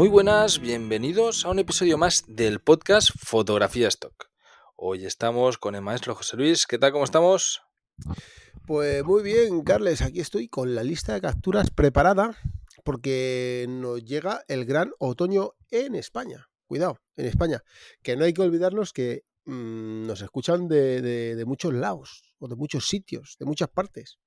Muy 0.00 0.08
buenas, 0.08 0.60
bienvenidos 0.60 1.44
a 1.44 1.50
un 1.50 1.58
episodio 1.58 1.98
más 1.98 2.24
del 2.26 2.60
podcast 2.60 3.10
Fotografía 3.18 3.86
Stock. 3.88 4.30
Hoy 4.74 5.04
estamos 5.04 5.58
con 5.58 5.74
el 5.74 5.82
maestro 5.82 6.14
José 6.14 6.38
Luis. 6.38 6.66
¿Qué 6.66 6.78
tal? 6.78 6.92
¿Cómo 6.92 7.04
estamos? 7.04 7.60
Pues 8.66 9.04
muy 9.04 9.22
bien, 9.22 9.62
Carles. 9.62 10.00
Aquí 10.00 10.20
estoy 10.20 10.48
con 10.48 10.74
la 10.74 10.84
lista 10.84 11.12
de 11.12 11.20
capturas 11.20 11.68
preparada 11.68 12.34
porque 12.82 13.66
nos 13.68 14.02
llega 14.02 14.42
el 14.48 14.64
gran 14.64 14.90
otoño 14.98 15.52
en 15.70 15.94
España. 15.94 16.48
Cuidado, 16.66 16.96
en 17.16 17.26
España. 17.26 17.62
Que 18.02 18.16
no 18.16 18.24
hay 18.24 18.32
que 18.32 18.40
olvidarnos 18.40 18.94
que 18.94 19.24
mmm, 19.44 20.06
nos 20.06 20.22
escuchan 20.22 20.66
de, 20.66 21.02
de, 21.02 21.36
de, 21.36 21.44
muchos 21.44 21.74
lados 21.74 22.22
o 22.38 22.48
de 22.48 22.56
muchos 22.56 22.88
sitios, 22.88 23.36
de 23.38 23.44
muchas 23.44 23.68
partes. 23.68 24.18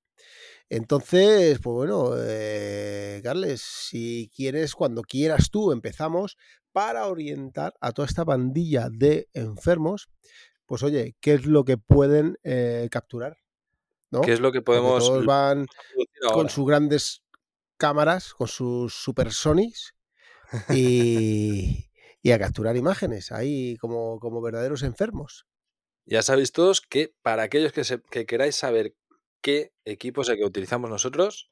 Entonces, 0.76 1.60
pues 1.60 1.71
bueno, 1.76 2.16
eh, 2.18 3.22
Carles, 3.23 3.62
si 3.62 4.31
quieres, 4.36 4.73
cuando 4.73 5.04
quieras 5.04 5.52
tú, 5.52 5.72
empezamos 5.72 6.36
para 6.72 7.05
orientar 7.05 7.76
a 7.80 7.91
toda 7.91 8.08
esta 8.08 8.23
bandilla 8.23 8.90
de 8.91 9.30
enfermos, 9.34 10.09
pues 10.66 10.81
oye, 10.81 11.16
¿qué 11.22 11.36
es 11.36 11.45
lo 11.45 11.64
que 11.64 11.78
pueden 11.78 12.40
eh, 12.44 12.88
capturar? 12.90 13.38
¿no? 14.09 14.22
¿Qué 14.22 14.34
es 14.34 14.40
lo 14.40 14.52
que 14.52 14.64
podemos...? 14.64 15.08
Porque 15.08 15.12
todos 15.12 15.26
van 15.28 15.67
con 16.34 16.50
sus 16.50 16.66
grandes 16.66 17.22
cámaras, 17.78 18.34
con 18.34 18.48
sus 18.48 18.95
supersonics 18.95 19.94
y, 20.72 21.92
y 22.23 22.31
a 22.31 22.40
capturar 22.40 22.76
imágenes 22.78 23.31
ahí 23.31 23.78
como, 23.78 24.20
como 24.20 24.42
verdaderos 24.42 24.81
enfermos. 24.81 25.45
Ya 26.05 26.23
sabéis 26.23 26.52
todos 26.52 26.81
que 26.81 27.14
para 27.22 27.44
aquellos 27.44 27.72
que, 27.73 27.84
se, 27.84 28.02
que 28.02 28.26
queráis 28.26 28.55
saber 28.55 28.95
qué 29.43 29.73
equipo 29.85 30.21
es 30.21 30.29
el 30.29 30.38
que 30.38 30.45
utilizamos 30.45 30.89
nosotros. 30.89 31.52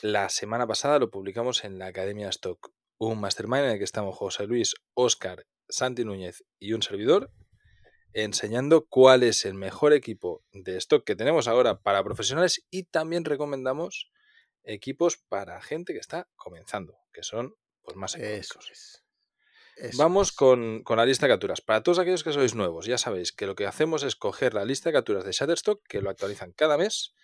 La 0.00 0.30
semana 0.30 0.66
pasada 0.66 0.98
lo 0.98 1.10
publicamos 1.10 1.64
en 1.64 1.78
la 1.78 1.86
Academia 1.86 2.28
Stock, 2.30 2.72
un 2.96 3.20
mastermind 3.20 3.64
en 3.64 3.70
el 3.72 3.78
que 3.78 3.84
estamos 3.84 4.16
José 4.16 4.46
Luis, 4.46 4.74
Oscar, 4.94 5.44
Santi 5.68 6.04
Núñez 6.04 6.44
y 6.58 6.72
un 6.72 6.82
servidor, 6.82 7.30
enseñando 8.12 8.86
cuál 8.86 9.24
es 9.24 9.44
el 9.44 9.54
mejor 9.54 9.92
equipo 9.92 10.44
de 10.52 10.76
stock 10.78 11.04
que 11.04 11.16
tenemos 11.16 11.48
ahora 11.48 11.80
para 11.80 12.02
profesionales 12.02 12.64
y 12.70 12.84
también 12.84 13.24
recomendamos 13.24 14.10
equipos 14.62 15.18
para 15.28 15.60
gente 15.60 15.92
que 15.92 16.00
está 16.00 16.28
comenzando, 16.36 16.98
que 17.12 17.22
son 17.22 17.54
pues, 17.82 17.96
más 17.96 18.14
económicos. 18.14 18.48
Eso 18.48 18.72
es. 18.72 19.07
Vamos 19.96 20.32
con, 20.32 20.82
con, 20.82 20.96
la 20.96 21.06
lista 21.06 21.26
de 21.26 21.32
capturas. 21.32 21.60
Para 21.60 21.82
todos 21.82 21.98
aquellos 21.98 22.24
que 22.24 22.32
sois 22.32 22.54
nuevos, 22.54 22.86
ya 22.86 22.98
sabéis 22.98 23.32
que 23.32 23.46
lo 23.46 23.54
que 23.54 23.66
hacemos 23.66 24.02
es 24.02 24.16
coger 24.16 24.54
la 24.54 24.64
lista 24.64 24.88
de 24.88 24.94
capturas 24.94 25.24
de 25.24 25.32
Shutterstock, 25.32 25.82
que 25.86 26.02
lo 26.02 26.10
actualizan 26.10 26.52
cada 26.52 26.76
mes, 26.76 27.14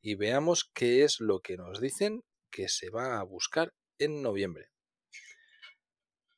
y 0.00 0.14
veamos 0.14 0.70
qué 0.74 1.04
es 1.04 1.20
lo 1.20 1.40
que 1.40 1.56
nos 1.56 1.80
dicen 1.80 2.22
que 2.50 2.68
se 2.68 2.90
va 2.90 3.18
a 3.18 3.22
buscar 3.22 3.72
en 3.98 4.22
noviembre. 4.22 4.70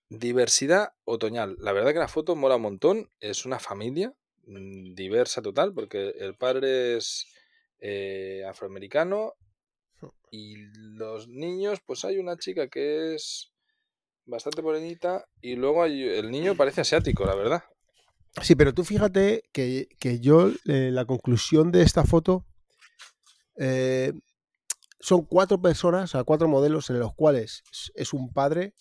Diversidad 0.09 0.91
otoñal. 1.05 1.57
La 1.59 1.73
verdad 1.73 1.93
que 1.93 1.99
la 1.99 2.09
foto 2.09 2.37
mola 2.37 2.57
un 2.57 2.63
montón. 2.63 3.11
Es 3.21 3.47
una 3.47 3.59
familia 3.59 4.13
mm, 4.45 4.95
diversa 4.95 5.41
total, 5.41 5.73
porque 5.73 6.11
el 6.19 6.37
padre 6.37 6.97
es 6.97 7.27
eh, 7.81 8.45
afroamericano 8.47 9.35
y 10.31 10.57
los 10.75 11.29
niños, 11.29 11.81
pues 11.85 12.05
hay 12.05 12.19
una 12.19 12.37
chica 12.37 12.69
que 12.69 13.15
es 13.15 13.52
bastante 14.27 14.63
morenita 14.63 15.25
y 15.41 15.57
luego 15.57 15.83
hay, 15.83 16.03
el 16.03 16.31
niño 16.31 16.55
parece 16.55 16.81
asiático, 16.81 17.25
la 17.25 17.35
verdad. 17.35 17.63
Sí, 18.41 18.55
pero 18.55 18.73
tú 18.73 18.85
fíjate 18.85 19.43
que, 19.53 19.89
que 19.99 20.21
yo, 20.21 20.51
eh, 20.67 20.91
la 20.91 21.05
conclusión 21.05 21.71
de 21.71 21.83
esta 21.83 22.05
foto 22.05 22.47
eh, 23.57 24.13
son 25.01 25.27
cuatro 25.27 25.61
personas, 25.61 26.05
o 26.05 26.13
sea, 26.13 26.25
cuatro 26.25 26.49
modelos 26.49 26.89
en 26.91 26.99
los 26.99 27.15
cuales 27.15 27.63
es 27.95 28.13
un 28.13 28.33
padre 28.33 28.75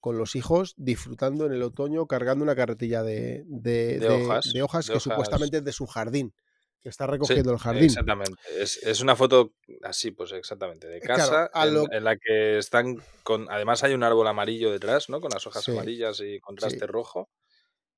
con 0.00 0.18
los 0.18 0.36
hijos 0.36 0.74
disfrutando 0.76 1.46
en 1.46 1.52
el 1.52 1.62
otoño 1.62 2.06
cargando 2.06 2.42
una 2.42 2.56
carretilla 2.56 3.02
de, 3.02 3.44
de, 3.46 3.98
de 3.98 4.08
hojas, 4.08 4.52
de 4.52 4.62
hojas 4.62 4.86
de 4.86 4.92
que 4.92 4.96
hojas. 4.96 5.02
supuestamente 5.02 5.56
es 5.58 5.64
de 5.64 5.72
su 5.72 5.86
jardín, 5.86 6.34
que 6.82 6.88
está 6.88 7.06
recogiendo 7.06 7.50
Sí, 7.50 7.54
el 7.54 7.60
jardín. 7.60 7.82
Exactamente. 7.86 8.42
Es, 8.58 8.76
es 8.82 9.00
una 9.00 9.16
foto 9.16 9.52
así, 9.82 10.10
pues 10.10 10.32
exactamente, 10.32 10.86
de 10.88 11.00
casa, 11.00 11.50
a 11.52 11.66
en, 11.66 11.74
lo- 11.74 11.90
en 11.90 12.04
la 12.04 12.16
que 12.16 12.58
están 12.58 12.96
con. 13.24 13.50
Además, 13.50 13.82
hay 13.84 13.94
un 13.94 14.02
árbol 14.02 14.26
amarillo 14.28 14.70
detrás, 14.70 15.08
¿no? 15.08 15.20
Con 15.20 15.30
las 15.32 15.46
hojas 15.46 15.64
Sí, 15.64 15.72
amarillas 15.72 16.20
y 16.20 16.40
contraste 16.40 16.86
sí. 16.86 16.86
rojo. 16.86 17.28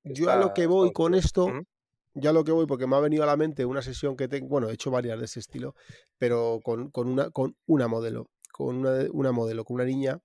Yo 0.03 0.31
a 0.31 0.35
lo 0.37 0.53
que 0.53 0.65
voy 0.65 0.91
con 0.91 1.13
esto, 1.13 1.45
Ujú. 1.47 1.63
ya 2.15 2.33
lo 2.33 2.43
que 2.43 2.51
voy, 2.51 2.65
porque 2.65 2.87
me 2.87 2.95
ha 2.95 2.99
venido 2.99 3.23
a 3.23 3.27
la 3.27 3.37
mente 3.37 3.65
una 3.65 3.81
sesión 3.81 4.15
que 4.15 4.27
tengo, 4.27 4.47
bueno, 4.47 4.69
he 4.69 4.73
hecho 4.73 4.91
varias 4.91 5.19
de 5.19 5.25
ese 5.25 5.39
estilo, 5.39 5.75
pero 6.17 6.59
con, 6.63 6.89
con 6.89 7.07
una, 7.09 7.29
con 7.31 7.55
una 7.67 7.87
modelo, 7.87 8.27
con 8.51 8.77
una, 8.77 9.05
una 9.11 9.31
modelo, 9.31 9.63
con 9.65 9.75
una 9.75 9.85
niña, 9.85 10.19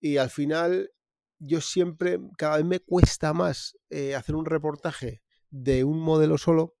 y 0.00 0.18
al 0.18 0.30
final 0.30 0.90
yo 1.38 1.60
siempre, 1.60 2.18
cada 2.38 2.56
vez 2.58 2.66
me 2.66 2.80
cuesta 2.80 3.34
más 3.34 3.76
eh, 3.90 4.14
hacer 4.14 4.34
un 4.36 4.46
reportaje 4.46 5.22
de 5.50 5.84
un 5.84 6.00
modelo 6.00 6.38
solo 6.38 6.75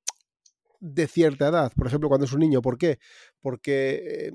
de 0.80 1.06
cierta 1.06 1.48
edad, 1.48 1.72
por 1.76 1.86
ejemplo, 1.86 2.08
cuando 2.08 2.24
es 2.26 2.32
un 2.32 2.40
niño. 2.40 2.62
¿Por 2.62 2.78
qué? 2.78 2.98
Porque 3.40 4.28
eh, 4.28 4.32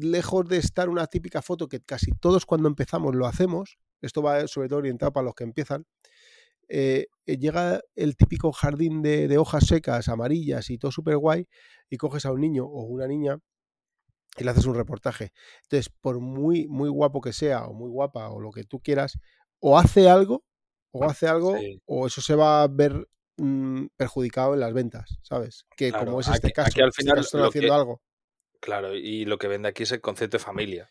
lejos 0.00 0.48
de 0.48 0.58
estar 0.58 0.88
una 0.88 1.06
típica 1.06 1.42
foto 1.42 1.68
que 1.68 1.80
casi 1.80 2.12
todos 2.12 2.46
cuando 2.46 2.68
empezamos 2.68 3.14
lo 3.14 3.26
hacemos, 3.26 3.78
esto 4.02 4.22
va 4.22 4.46
sobre 4.48 4.68
todo 4.68 4.78
orientado 4.80 5.12
para 5.12 5.24
los 5.24 5.34
que 5.34 5.44
empiezan, 5.44 5.86
eh, 6.68 7.06
eh, 7.26 7.38
llega 7.38 7.80
el 7.94 8.16
típico 8.16 8.52
jardín 8.52 9.02
de, 9.02 9.28
de 9.28 9.38
hojas 9.38 9.66
secas, 9.66 10.08
amarillas 10.08 10.70
y 10.70 10.78
todo 10.78 10.90
súper 10.90 11.16
guay, 11.16 11.46
y 11.88 11.96
coges 11.96 12.26
a 12.26 12.32
un 12.32 12.40
niño 12.40 12.64
o 12.66 12.82
una 12.84 13.06
niña 13.06 13.38
y 14.38 14.44
le 14.44 14.50
haces 14.50 14.66
un 14.66 14.74
reportaje. 14.74 15.32
Entonces, 15.62 15.90
por 16.00 16.20
muy, 16.20 16.66
muy 16.68 16.88
guapo 16.90 17.20
que 17.20 17.32
sea, 17.32 17.66
o 17.66 17.72
muy 17.72 17.90
guapa, 17.90 18.28
o 18.30 18.40
lo 18.40 18.50
que 18.50 18.64
tú 18.64 18.80
quieras, 18.80 19.18
o 19.60 19.78
hace 19.78 20.08
algo, 20.08 20.44
o 20.90 21.04
hace 21.04 21.26
algo, 21.28 21.56
Sí. 21.56 21.80
o 21.86 22.06
eso 22.06 22.20
se 22.20 22.34
va 22.34 22.62
a 22.62 22.68
ver 22.68 23.06
perjudicado 23.96 24.54
en 24.54 24.60
las 24.60 24.72
ventas, 24.72 25.18
¿sabes? 25.22 25.66
Que 25.76 25.90
Claro, 25.90 26.06
como 26.06 26.20
es 26.20 26.28
este 26.28 26.48
aquí- 26.48 26.54
caso, 26.54 26.68
aquí 26.68 26.80
al 26.80 26.88
este 26.88 27.02
final 27.02 27.16
caso 27.16 27.26
están 27.26 27.48
haciendo 27.48 27.68
que- 27.68 27.74
algo. 27.80 28.02
Claro, 28.60 28.94
y 28.94 29.24
lo 29.26 29.38
que 29.38 29.48
vende 29.48 29.68
aquí 29.68 29.82
es 29.84 29.92
el 29.92 30.00
concepto 30.00 30.38
de 30.38 30.44
familia. 30.44 30.90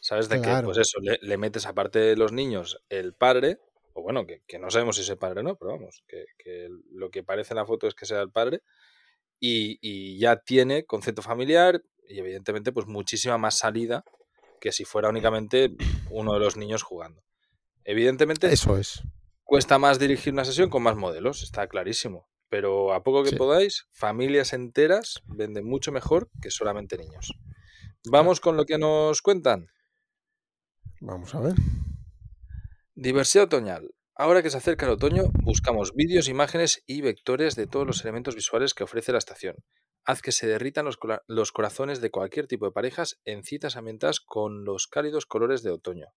¿Sabes? 0.00 0.28
De 0.28 0.40
Claro. 0.40 0.68
que, 0.68 0.74
pues 0.74 0.78
eso, 0.78 1.00
le, 1.00 1.18
le 1.22 1.36
metes 1.38 1.66
aparte 1.66 1.98
de 1.98 2.16
los 2.16 2.30
niños 2.32 2.78
el 2.88 3.14
padre, 3.14 3.58
o 3.94 4.02
bueno, 4.02 4.26
que, 4.26 4.42
que 4.46 4.58
no 4.58 4.70
sabemos 4.70 4.96
si 4.96 5.02
es 5.02 5.08
el 5.08 5.18
padre 5.18 5.40
o 5.40 5.42
no, 5.42 5.56
pero 5.56 5.72
vamos, 5.72 6.02
que, 6.06 6.26
que 6.38 6.68
lo 6.90 7.10
que 7.10 7.22
parece 7.24 7.52
en 7.54 7.56
la 7.58 7.66
foto 7.66 7.88
es 7.88 7.94
que 7.94 8.06
sea 8.06 8.20
el 8.20 8.30
padre, 8.30 8.62
y, 9.40 9.78
y 9.80 10.18
ya 10.18 10.36
tiene 10.36 10.84
concepto 10.84 11.22
familiar 11.22 11.82
y 12.08 12.18
evidentemente 12.18 12.70
pues 12.72 12.86
muchísima 12.86 13.38
más 13.38 13.56
salida 13.58 14.04
que 14.60 14.72
si 14.72 14.84
fuera 14.84 15.08
únicamente 15.08 15.70
uno 16.10 16.34
de 16.34 16.40
los 16.40 16.56
niños 16.56 16.82
jugando. 16.82 17.22
Evidentemente 17.84 18.52
Eso 18.52 18.76
es. 18.76 19.02
Cuesta 19.48 19.78
más 19.78 19.98
dirigir 19.98 20.34
una 20.34 20.44
sesión 20.44 20.68
con 20.68 20.82
más 20.82 20.94
modelos, 20.94 21.42
está 21.42 21.66
clarísimo. 21.68 22.28
Pero 22.50 22.92
a 22.92 23.02
poco 23.02 23.24
que 23.24 23.30
Sí. 23.30 23.36
podáis, 23.36 23.86
familias 23.92 24.52
enteras 24.52 25.22
venden 25.26 25.64
mucho 25.64 25.90
mejor 25.90 26.28
que 26.42 26.50
solamente 26.50 26.98
niños. 26.98 27.32
Vamos 28.10 28.40
con 28.40 28.58
lo 28.58 28.66
que 28.66 28.76
nos 28.76 29.22
cuentan. 29.22 29.68
Vamos 31.00 31.34
a 31.34 31.40
ver. 31.40 31.54
Diversidad 32.94 33.44
otoñal. 33.46 33.90
Ahora 34.14 34.42
que 34.42 34.50
se 34.50 34.58
acerca 34.58 34.84
el 34.84 34.92
otoño, 34.92 35.24
buscamos 35.44 35.94
vídeos, 35.94 36.28
imágenes 36.28 36.82
y 36.86 37.00
vectores 37.00 37.54
de 37.56 37.66
todos 37.66 37.86
los 37.86 38.02
elementos 38.02 38.34
visuales 38.34 38.74
que 38.74 38.84
ofrece 38.84 39.12
la 39.12 39.18
estación. 39.18 39.56
Haz 40.04 40.20
que 40.20 40.32
se 40.32 40.46
derritan 40.46 40.84
los, 40.84 40.98
los 41.26 41.52
corazones 41.52 42.00
de 42.02 42.10
cualquier 42.10 42.48
tipo 42.48 42.66
de 42.66 42.72
parejas 42.72 43.18
en 43.24 43.44
citas 43.44 43.76
ambientadas 43.76 44.20
con 44.20 44.64
los 44.64 44.88
cálidos 44.88 45.24
colores 45.24 45.62
de 45.62 45.70
otoño. 45.70 46.08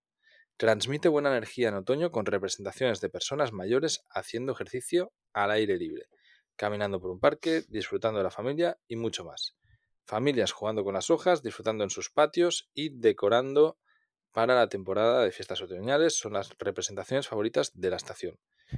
Transmite 0.61 1.09
buena 1.09 1.29
energía 1.35 1.69
en 1.69 1.73
otoño 1.73 2.11
con 2.11 2.27
representaciones 2.27 3.01
de 3.01 3.09
personas 3.09 3.51
mayores 3.51 4.03
haciendo 4.11 4.51
ejercicio 4.51 5.11
al 5.33 5.49
aire 5.49 5.75
libre, 5.75 6.05
caminando 6.55 7.01
por 7.01 7.09
un 7.09 7.19
parque, 7.19 7.63
disfrutando 7.67 8.19
de 8.19 8.25
la 8.25 8.29
familia 8.29 8.77
y 8.87 8.95
mucho 8.95 9.25
más. 9.25 9.55
Familias 10.05 10.51
jugando 10.51 10.83
con 10.83 10.93
las 10.93 11.09
hojas, 11.09 11.41
disfrutando 11.41 11.83
en 11.83 11.89
sus 11.89 12.11
patios 12.11 12.69
y 12.75 12.89
decorando 12.95 13.79
para 14.31 14.53
la 14.53 14.69
temporada 14.69 15.23
de 15.23 15.31
fiestas 15.31 15.63
otoñales 15.63 16.15
son 16.15 16.33
las 16.33 16.51
representaciones 16.59 17.27
favoritas 17.27 17.71
de 17.73 17.89
la 17.89 17.95
estación. 17.95 18.37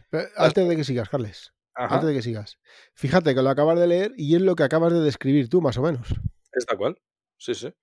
Pero 0.09 0.29
antes 0.37 0.65
de 0.65 0.77
que 0.77 0.85
sigas, 0.85 1.09
Carles. 1.09 1.51
Ajá, 1.73 1.95
Antes 1.95 2.07
de 2.07 2.13
que 2.15 2.21
sigas. 2.21 2.59
Fíjate 2.93 3.35
que 3.35 3.41
lo 3.41 3.49
acabas 3.49 3.77
de 3.77 3.87
leer 3.87 4.13
y 4.15 4.35
es 4.37 4.41
lo 4.41 4.55
que 4.55 4.63
acabas 4.63 4.93
de 4.93 5.01
describir 5.01 5.49
tú, 5.49 5.61
más 5.61 5.77
o 5.77 5.81
menos. 5.81 6.07
es 6.53 6.65
tal 6.65 6.77
cual. 6.77 6.97
Sí, 7.35 7.53
sí. 7.53 7.73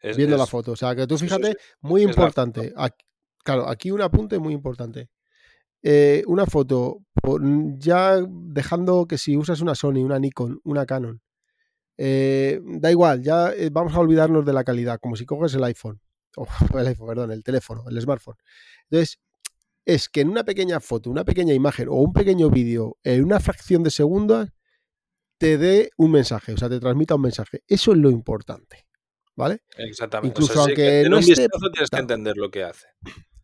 Es- 0.00 0.16
viendo 0.16 0.36
la 0.36 0.46
foto. 0.46 0.72
O 0.72 0.76
sea, 0.76 0.96
que 0.96 1.06
tú 1.06 1.16
sí, 1.16 1.28
sí, 1.28 1.34
fíjate, 1.36 1.52
sí. 1.52 1.66
muy 1.80 2.02
Es 2.02 2.08
importante. 2.08 2.72
Claro, 3.46 3.68
aquí 3.68 3.90
un 3.90 4.02
apunte 4.02 4.38
muy 4.38 4.52
importante. 4.52 5.08
Eh, 5.82 6.22
una 6.26 6.46
foto, 6.46 6.98
por- 7.22 7.40
ya 7.78 8.20
dejando 8.28 9.06
que 9.06 9.16
si 9.18 9.36
usas 9.36 9.60
una 9.60 9.74
Sony, 9.74 10.02
una 10.04 10.18
Nikon, 10.18 10.60
una 10.64 10.84
Canon, 10.84 11.20
eh, 11.96 12.60
da 12.62 12.90
igual, 12.90 13.22
ya 13.22 13.52
eh, 13.52 13.70
vamos 13.72 13.94
a 13.94 14.00
olvidarnos 14.00 14.44
de 14.44 14.52
la 14.52 14.64
calidad, 14.64 14.98
como 15.00 15.16
si 15.16 15.24
coges 15.24 15.54
el 15.54 15.64
iPhone, 15.64 16.00
o 16.36 16.78
el 16.78 16.86
iPhone, 16.88 17.06
perdón, 17.08 17.30
el 17.30 17.42
teléfono, 17.42 17.84
el 17.88 18.00
smartphone. 18.00 18.36
Entonces, 18.90 19.18
es 19.84 20.08
que 20.08 20.20
en 20.22 20.28
una 20.28 20.42
pequeña 20.44 20.80
foto, 20.80 21.08
una 21.10 21.24
pequeña 21.24 21.54
imagen 21.54 21.88
o 21.88 21.94
un 21.94 22.12
pequeño 22.12 22.50
vídeo, 22.50 22.98
en 23.04 23.22
una 23.24 23.38
fracción 23.38 23.82
de 23.84 23.90
segundos, 23.90 24.48
te 25.38 25.56
dé 25.58 25.90
un 25.96 26.10
mensaje, 26.10 26.52
o 26.52 26.56
sea, 26.56 26.68
te 26.68 26.80
transmita 26.80 27.14
un 27.14 27.20
mensaje. 27.22 27.62
Eso 27.68 27.92
es 27.92 27.98
lo 27.98 28.10
importante, 28.10 28.86
¿vale? 29.36 29.60
Exactamente. 29.78 30.28
Incluso 30.34 30.54
sí, 30.54 30.58
aunque 30.58 30.74
que 30.74 31.00
en 31.02 31.10
no 31.10 31.18
un 31.18 31.22
esté- 31.22 31.46
tienes 31.72 31.90
que 31.90 31.96
entender 31.98 32.36
lo 32.36 32.50
que 32.50 32.64
hace. 32.64 32.88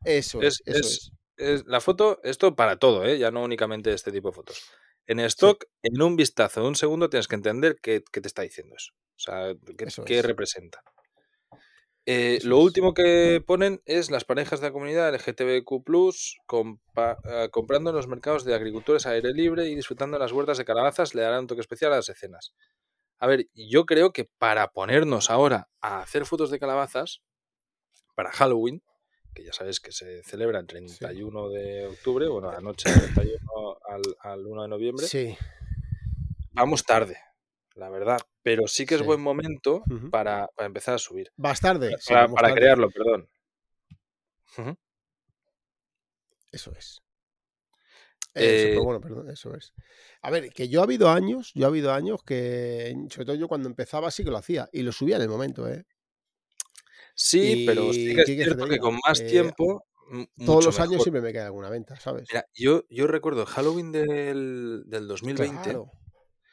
Eso 0.04 0.42
es, 0.42 0.62
eso 0.64 0.80
es. 0.80 1.12
es 1.36 1.66
la 1.66 1.80
foto, 1.80 2.20
esto 2.22 2.54
para 2.54 2.76
todo, 2.76 3.04
¿eh? 3.04 3.18
ya 3.18 3.30
no 3.30 3.42
únicamente 3.42 3.92
este 3.92 4.12
tipo 4.12 4.28
de 4.28 4.34
fotos. 4.34 4.62
En 5.06 5.18
stock, 5.20 5.64
en 5.82 6.00
un 6.00 6.16
vistazo 6.16 6.62
de 6.62 6.68
un 6.68 6.76
segundo, 6.76 7.10
tienes 7.10 7.28
que 7.28 7.34
entender 7.34 7.78
qué, 7.82 8.02
qué 8.12 8.20
te 8.20 8.28
está 8.28 8.42
diciendo 8.42 8.76
eso. 8.76 8.92
O 9.16 9.18
sea, 9.18 9.54
qué, 10.06 10.22
representa. 10.22 10.82
Eh, 12.04 12.40
lo 12.42 12.58
último 12.58 12.94
que 12.94 13.42
ponen 13.46 13.80
es 13.84 14.10
las 14.10 14.24
parejas 14.24 14.60
de 14.60 14.66
la 14.68 14.72
comunidad 14.72 15.08
LGTBQ, 15.14 15.70
compa- 16.46 17.18
eh, 17.24 17.48
comprando 17.50 17.90
en 17.90 17.96
los 17.96 18.08
mercados 18.08 18.44
de 18.44 18.54
agricultores 18.54 19.06
a 19.06 19.10
aire 19.10 19.32
libre 19.32 19.68
y 19.68 19.76
disfrutando 19.76 20.16
en 20.16 20.22
las 20.22 20.32
huertas 20.32 20.58
de 20.58 20.64
calabazas, 20.64 21.14
le 21.14 21.22
darán 21.22 21.40
un 21.40 21.46
toque 21.46 21.60
especial 21.60 21.92
a 21.92 21.96
las 21.96 22.08
escenas. 22.08 22.54
A 23.18 23.28
ver, 23.28 23.46
yo 23.54 23.86
creo 23.86 24.12
que 24.12 24.28
para 24.38 24.68
ponernos 24.72 25.30
ahora 25.30 25.68
a 25.80 26.00
hacer 26.02 26.26
fotos 26.26 26.50
de 26.50 26.58
calabazas 26.58 27.22
para 28.16 28.32
Halloween, 28.32 28.82
que 29.34 29.44
ya 29.44 29.52
sabes 29.52 29.80
que 29.80 29.92
se 29.92 30.22
celebra 30.22 30.58
el 30.60 30.66
31 30.66 31.48
de 31.50 31.86
octubre, 31.86 32.28
bueno, 32.28 32.50
la 32.52 32.60
noche 32.60 32.90
del 32.90 33.00
31 33.38 33.78
al, 33.88 34.02
al 34.20 34.46
1 34.46 34.62
de 34.62 34.68
noviembre, 34.68 35.06
Sí. 35.06 35.36
vamos 36.52 36.84
tarde, 36.84 37.16
la 37.74 37.88
verdad. 37.90 38.18
Pero 38.42 38.66
sí 38.68 38.84
que 38.86 38.94
es 38.94 39.00
Sí. 39.00 39.06
buen 39.06 39.20
momento 39.20 39.82
para, 40.10 40.48
para 40.48 40.66
empezar 40.66 40.94
a 40.94 40.98
subir. 40.98 41.30
Vas 41.36 41.60
tarde. 41.60 41.96
sí, 41.98 42.12
Para, 42.12 42.22
vamos 42.22 42.34
para 42.36 42.48
tarde. 42.48 42.60
crearlo, 42.60 42.90
perdón. 42.90 43.28
Eso 46.50 46.72
es. 46.72 47.00
Eso, 48.34 48.66
Eh, 48.66 48.66
pero 48.70 48.84
bueno, 48.84 49.00
perdón, 49.00 49.30
eso 49.30 49.54
es. 49.54 49.72
A 50.22 50.30
ver, 50.30 50.50
que 50.52 50.68
yo 50.68 50.80
ha 50.80 50.84
habido 50.84 51.10
años, 51.10 51.52
yo 51.54 51.66
ha 51.66 51.68
habido 51.68 51.92
años 51.92 52.22
que, 52.22 52.94
sobre 53.10 53.26
todo 53.26 53.36
yo 53.36 53.48
cuando 53.48 53.68
empezaba 53.68 54.10
sí 54.10 54.24
que 54.24 54.30
lo 54.30 54.38
hacía 54.38 54.68
y 54.72 54.82
lo 54.82 54.92
subía 54.92 55.16
en 55.16 55.22
el 55.22 55.28
momento, 55.28 55.68
¿eh? 55.68 55.84
Sí, 57.14 57.56
pero 57.56 57.92
sí 57.92 58.14
que 58.14 58.22
es 58.22 58.26
¿qué 58.26 58.34
quieres 58.34 58.54
que 58.54 58.54
te 58.54 58.64
cierto 58.64 58.66
que 58.68 58.78
con 58.78 58.98
más 59.06 59.24
Eh, 59.24 59.24
tiempo, 59.24 59.84
Todos 60.44 60.64
los 60.64 60.78
años 60.80 60.92
mejor. 60.92 61.02
siempre 61.02 61.22
me 61.22 61.32
cae 61.32 61.42
alguna 61.42 61.70
venta, 61.70 61.98
¿sabes? 61.98 62.28
Mira, 62.28 62.44
yo, 62.54 62.82
yo 62.90 63.06
recuerdo 63.06 63.46
Halloween 63.46 63.92
del, 63.92 64.82
del 64.86 65.06
2020, 65.06 65.70
Claro, 65.70 65.90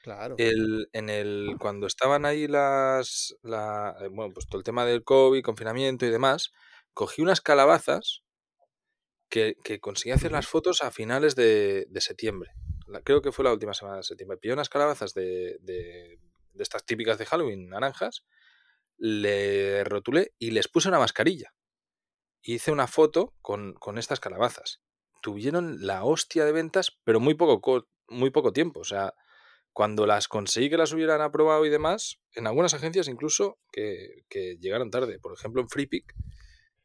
claro. 0.02 0.36
el, 0.38 0.90
en 0.94 1.10
el, 1.10 1.56
cuando 1.60 1.88
estaban 1.88 2.26
ahí 2.26 2.48
las, 2.48 3.36
la, 3.44 3.96
eh, 4.02 4.08
bueno, 4.10 4.34
pues 4.34 4.48
todo 4.48 4.58
el 4.60 4.64
tema 4.64 4.86
del 4.86 5.04
COVID, 5.04 5.44
confinamiento 5.44 6.06
y 6.06 6.10
demás, 6.12 6.52
cogí 6.94 7.22
unas 7.22 7.42
calabazas 7.42 8.24
que, 9.30 9.56
que 9.64 9.80
conseguí 9.80 10.12
hacer 10.12 10.32
las 10.32 10.48
fotos 10.48 10.82
a 10.82 10.92
finales 10.92 11.36
de, 11.36 11.86
de 11.90 12.02
septiembre. 12.02 12.52
La- 12.88 13.02
creo 13.02 13.22
que 13.22 13.32
fue 13.32 13.46
la 13.46 13.54
última 13.54 13.74
semana 13.74 13.98
de 13.98 14.04
septiembre. 14.04 14.38
Pillé 14.38 14.54
unas 14.54 14.70
calabazas 14.70 15.14
de, 15.14 15.58
de, 15.62 16.20
de 16.54 16.64
estas 16.64 16.86
típicas 16.86 17.18
de 17.18 17.26
Halloween, 17.26 17.70
naranjas, 17.70 18.26
le 19.00 19.84
rotulé 19.84 20.34
y 20.38 20.52
les 20.52 20.68
puse 20.68 20.90
una 20.90 21.00
mascarilla. 21.00 21.54
Hice 22.42 22.72
una 22.72 22.88
foto 22.88 23.34
con, 23.42 23.74
con 23.74 23.98
estas 23.98 24.20
calabazas. 24.20 24.82
Tuvieron 25.22 25.86
la 25.86 26.04
hostia 26.06 26.46
de 26.46 26.52
ventas, 26.54 26.98
pero 27.04 27.20
muy 27.20 27.34
poco, 27.34 27.60
co- 27.62 27.88
muy 28.08 28.30
poco 28.30 28.54
tiempo. 28.54 28.80
O 28.82 28.86
sea, 28.86 29.14
cuando 29.74 30.06
las 30.06 30.28
conseguí 30.28 30.70
que 30.70 30.78
las 30.78 30.94
hubieran 30.94 31.22
aprobado 31.22 31.66
y 31.66 31.70
demás, 31.70 32.20
en 32.34 32.48
algunas 32.48 32.74
agencias 32.74 33.08
incluso 33.08 33.60
que, 33.72 34.24
que 34.30 34.58
llegaron 34.60 34.92
tarde. 34.92 35.20
Por 35.20 35.34
ejemplo, 35.34 35.62
en 35.62 35.70
FreePick 35.70 36.14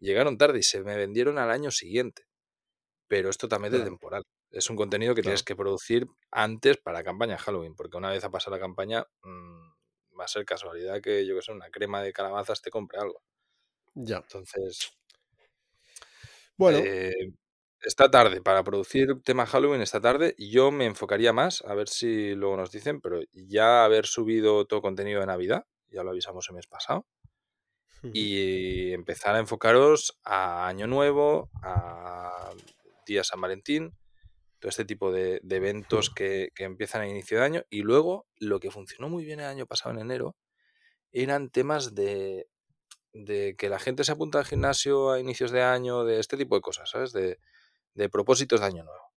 llegaron 0.00 0.38
tarde 0.38 0.58
y 0.58 0.62
se 0.62 0.82
me 0.82 0.96
vendieron 0.96 1.38
al 1.38 1.50
año 1.50 1.70
siguiente. 1.70 2.24
Pero 3.06 3.28
esto 3.30 3.48
también 3.48 3.74
es 3.74 3.80
temporal. 3.84 4.22
Es 4.50 4.70
un 4.70 4.76
contenido 4.76 5.14
que 5.14 5.22
tienes 5.22 5.42
que 5.42 5.56
producir 5.56 6.06
antes 6.30 6.78
para 6.78 7.04
campaña 7.04 7.38
Halloween, 7.38 7.74
porque 7.76 7.96
una 7.96 8.10
vez 8.10 8.24
ha 8.24 8.30
pasado 8.30 8.56
la 8.56 8.60
campaña, 8.60 9.04
mm, 9.22 9.73
va 10.18 10.24
a 10.24 10.28
ser 10.28 10.44
casualidad 10.44 11.00
que 11.00 11.26
yo 11.26 11.34
que 11.36 11.42
sé, 11.42 11.52
una 11.52 11.70
crema 11.70 12.02
de 12.02 12.12
calabazas 12.12 12.62
te 12.62 12.70
compre 12.70 12.98
algo. 12.98 13.22
Ya. 13.94 14.16
Entonces, 14.18 14.92
Bueno, 16.56 16.78
eh, 16.84 17.12
está 17.82 18.10
tarde 18.10 18.40
para 18.40 18.64
producir 18.64 19.22
tema 19.24 19.46
Halloween, 19.46 19.82
está 19.82 20.00
tarde. 20.00 20.34
Yo 20.38 20.70
me 20.70 20.86
enfocaría 20.86 21.32
más, 21.32 21.62
a 21.62 21.74
ver 21.74 21.88
si 21.88 22.34
luego 22.34 22.56
nos 22.56 22.70
dicen, 22.70 23.00
pero 23.00 23.20
ya 23.32 23.84
haber 23.84 24.06
subido 24.06 24.66
todo 24.66 24.82
contenido 24.82 25.20
de 25.20 25.26
Navidad, 25.26 25.66
ya 25.88 26.02
lo 26.02 26.10
avisamos 26.10 26.48
el 26.48 26.56
mes 26.56 26.66
pasado, 26.66 27.06
y 28.12 28.92
empezar 28.92 29.34
a 29.34 29.38
enfocaros 29.38 30.18
a 30.24 30.68
Año 30.68 30.86
Nuevo, 30.86 31.50
a 31.62 32.50
Día 33.06 33.24
San 33.24 33.40
Valentín, 33.40 33.96
todo 34.64 34.70
este 34.70 34.86
tipo 34.86 35.12
de, 35.12 35.40
de 35.42 35.56
eventos 35.56 36.08
que, 36.08 36.48
que 36.54 36.64
empiezan 36.64 37.02
a 37.02 37.06
inicio 37.06 37.36
de 37.36 37.44
año. 37.44 37.64
Y 37.68 37.82
luego, 37.82 38.26
lo 38.38 38.60
que 38.60 38.70
funcionó 38.70 39.10
muy 39.10 39.22
bien 39.22 39.40
el 39.40 39.44
año 39.44 39.66
pasado 39.66 39.94
en 39.94 40.00
enero 40.00 40.36
eran 41.12 41.50
temas 41.50 41.94
de, 41.94 42.48
de 43.12 43.56
que 43.58 43.68
la 43.68 43.78
gente 43.78 44.04
se 44.04 44.12
apunta 44.12 44.38
al 44.38 44.46
gimnasio 44.46 45.12
a 45.12 45.20
inicios 45.20 45.50
de 45.50 45.60
año, 45.60 46.04
de 46.04 46.18
este 46.18 46.38
tipo 46.38 46.54
de 46.54 46.62
cosas, 46.62 46.88
¿sabes? 46.88 47.12
De, 47.12 47.38
de 47.92 48.08
propósitos 48.08 48.60
de 48.60 48.66
año 48.66 48.84
nuevo. 48.84 49.12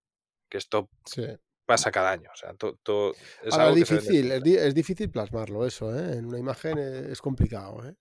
Que 0.49 0.57
esto 0.57 0.89
sí. 1.05 1.23
pasa 1.65 1.91
cada 1.91 2.11
año. 2.11 2.29
O 2.33 2.35
sea, 2.35 2.53
to- 2.53 2.77
to- 2.83 3.13
es 3.41 3.53
Ahora 3.53 3.67
algo 3.67 3.77
es 3.77 3.89
difícil, 3.89 4.29
es, 4.33 4.75
difícil 4.75 5.09
plasmarlo 5.09 5.65
eso, 5.65 5.97
¿eh? 5.97 6.17
En 6.17 6.25
una 6.25 6.39
imagen 6.39 6.77
es, 6.77 7.05
es 7.05 7.21
complicado, 7.21 7.88
¿eh? 7.88 7.95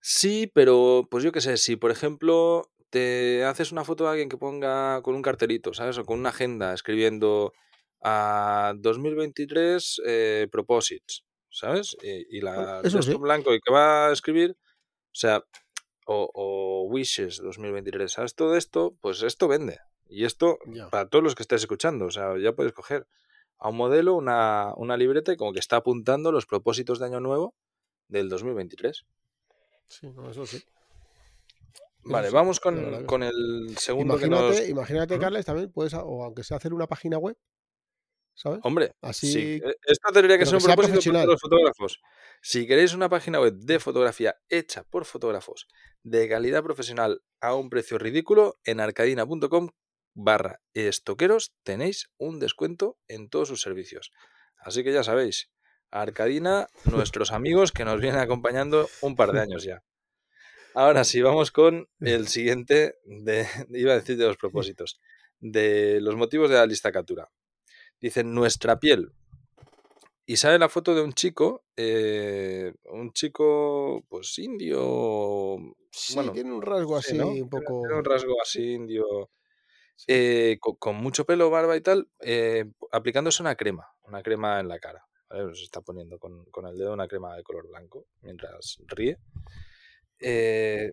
Sí, 0.00 0.50
pero 0.54 1.06
pues 1.10 1.24
yo 1.24 1.30
qué 1.30 1.42
sé, 1.42 1.58
si 1.58 1.76
por 1.76 1.90
ejemplo 1.90 2.70
te 2.94 3.44
haces 3.44 3.72
una 3.72 3.82
foto 3.82 4.04
de 4.04 4.10
alguien 4.10 4.28
que 4.28 4.36
ponga 4.36 5.02
con 5.02 5.16
un 5.16 5.22
cartelito, 5.22 5.74
¿sabes? 5.74 5.98
O 5.98 6.04
con 6.04 6.20
una 6.20 6.28
agenda 6.28 6.72
escribiendo 6.72 7.52
a 8.00 8.72
2023 8.76 10.02
eh, 10.06 10.46
proposits, 10.52 11.24
¿sabes? 11.50 11.96
Y, 12.00 12.40
la 12.40 12.82
eso 12.84 13.02
sí. 13.02 13.12
blanco 13.14 13.52
y 13.52 13.58
que 13.58 13.72
va 13.72 14.06
a 14.06 14.12
escribir, 14.12 14.52
o 14.56 15.16
sea, 15.16 15.42
o, 16.06 16.30
o 16.34 16.86
wishes 16.88 17.38
2023, 17.42 18.12
¿sabes? 18.12 18.36
Todo 18.36 18.56
esto, 18.56 18.94
pues 19.00 19.24
esto 19.24 19.48
vende. 19.48 19.80
Y 20.08 20.24
esto 20.24 20.58
para 20.92 21.08
todos 21.08 21.24
los 21.24 21.34
que 21.34 21.42
estés 21.42 21.62
escuchando, 21.62 22.04
o 22.04 22.12
sea, 22.12 22.38
ya 22.38 22.52
puedes 22.52 22.72
coger 22.72 23.08
a 23.58 23.70
un 23.70 23.76
modelo 23.76 24.14
una, 24.14 24.72
una 24.76 24.96
libreta 24.96 25.32
y 25.32 25.36
como 25.36 25.52
que 25.52 25.58
está 25.58 25.78
apuntando 25.78 26.30
los 26.30 26.46
propósitos 26.46 27.00
de 27.00 27.06
año 27.06 27.18
nuevo 27.18 27.56
del 28.06 28.28
2023. 28.28 29.04
Sí, 29.88 30.06
no, 30.10 30.30
eso 30.30 30.46
sí. 30.46 30.62
Vale, 32.06 32.28
sí, 32.28 32.34
vamos 32.34 32.60
con, 32.60 33.04
con 33.06 33.22
sí. 33.22 33.28
el 33.28 33.78
segundo 33.78 34.18
que 34.18 34.28
nos... 34.28 34.68
Imagínate. 34.68 35.18
Carles, 35.18 35.46
también 35.46 35.72
puedes, 35.72 35.94
o 35.94 36.24
aunque 36.24 36.44
sea 36.44 36.58
hacer 36.58 36.74
una 36.74 36.86
página 36.86 37.18
web, 37.18 37.36
¿sabes? 38.34 38.60
Hombre, 38.62 38.88
sí, 38.88 38.92
Así, 39.02 39.60
eh, 39.64 39.76
esto 39.86 40.12
tendría 40.12 40.38
que 40.38 40.46
ser 40.46 40.56
un 40.56 40.62
propósito 40.62 41.12
para 41.12 41.24
los 41.24 41.40
fotógrafos. 41.40 42.00
Si 42.42 42.66
queréis 42.66 42.94
una 42.94 43.08
página 43.08 43.40
web 43.40 43.54
de 43.54 43.78
fotografía 43.78 44.36
hecha 44.48 44.84
por 44.84 45.04
fotógrafos 45.04 45.66
de 46.02 46.28
calidad 46.28 46.62
profesional 46.62 47.22
a 47.40 47.54
un 47.54 47.70
precio 47.70 47.98
ridículo, 47.98 48.58
en 48.64 48.80
arcadina.com 48.80 49.70
barra 50.14 50.60
estoqueros 50.74 51.54
tenéis 51.64 52.10
un 52.18 52.38
descuento 52.38 52.98
en 53.08 53.28
todos 53.28 53.48
sus 53.48 53.62
servicios. 53.62 54.12
Así 54.58 54.84
que 54.84 54.92
ya 54.92 55.02
sabéis, 55.02 55.50
Arcadina, 55.90 56.68
nuestros 56.84 57.32
amigos 57.32 57.72
que 57.72 57.84
nos 57.84 58.00
vienen 58.00 58.20
acompañando 58.20 58.88
un 59.00 59.16
par 59.16 59.32
de 59.32 59.40
años 59.40 59.64
ya. 59.64 59.82
Ahora 60.74 61.04
sí, 61.04 61.22
vamos 61.22 61.50
con 61.50 61.88
el 62.00 62.28
siguiente, 62.28 62.96
de, 63.04 63.46
iba 63.70 63.92
a 63.92 63.96
decir 63.96 64.16
de 64.16 64.26
los 64.26 64.36
propósitos, 64.36 65.00
de 65.40 66.00
los 66.00 66.16
motivos 66.16 66.50
de 66.50 66.56
la 66.56 66.66
lista 66.66 66.92
captura. 66.92 67.30
Dicen 68.00 68.34
nuestra 68.34 68.78
piel. 68.80 69.12
Y 70.26 70.36
sale 70.38 70.58
la 70.58 70.70
foto 70.70 70.94
de 70.94 71.02
un 71.02 71.12
chico, 71.12 71.64
eh, 71.76 72.72
un 72.84 73.12
chico, 73.12 74.04
pues 74.08 74.38
indio, 74.38 75.58
Sí, 75.90 76.14
bueno, 76.14 76.32
tiene 76.32 76.52
un 76.52 76.62
rasgo 76.62 77.00
sí, 77.00 77.12
así 77.12 77.18
¿no? 77.18 77.28
un 77.28 77.48
Tiene, 77.50 77.74
tiene 77.80 77.94
un 77.94 78.02
poco. 78.02 78.02
rasgo 78.02 78.40
así 78.42 78.72
indio, 78.72 79.30
eh, 80.06 80.56
con, 80.60 80.76
con 80.76 80.96
mucho 80.96 81.24
pelo, 81.26 81.50
barba 81.50 81.76
y 81.76 81.82
tal, 81.82 82.08
eh, 82.20 82.64
aplicándose 82.90 83.42
una 83.42 83.54
crema, 83.56 83.86
una 84.04 84.22
crema 84.22 84.60
en 84.60 84.68
la 84.68 84.78
cara. 84.78 85.06
¿vale? 85.28 85.54
Se 85.54 85.64
está 85.64 85.82
poniendo 85.82 86.18
con, 86.18 86.44
con 86.46 86.66
el 86.66 86.76
dedo 86.78 86.92
una 86.94 87.06
crema 87.08 87.36
de 87.36 87.42
color 87.42 87.68
blanco 87.68 88.06
mientras 88.22 88.78
ríe. 88.88 89.18
Eh, 90.20 90.92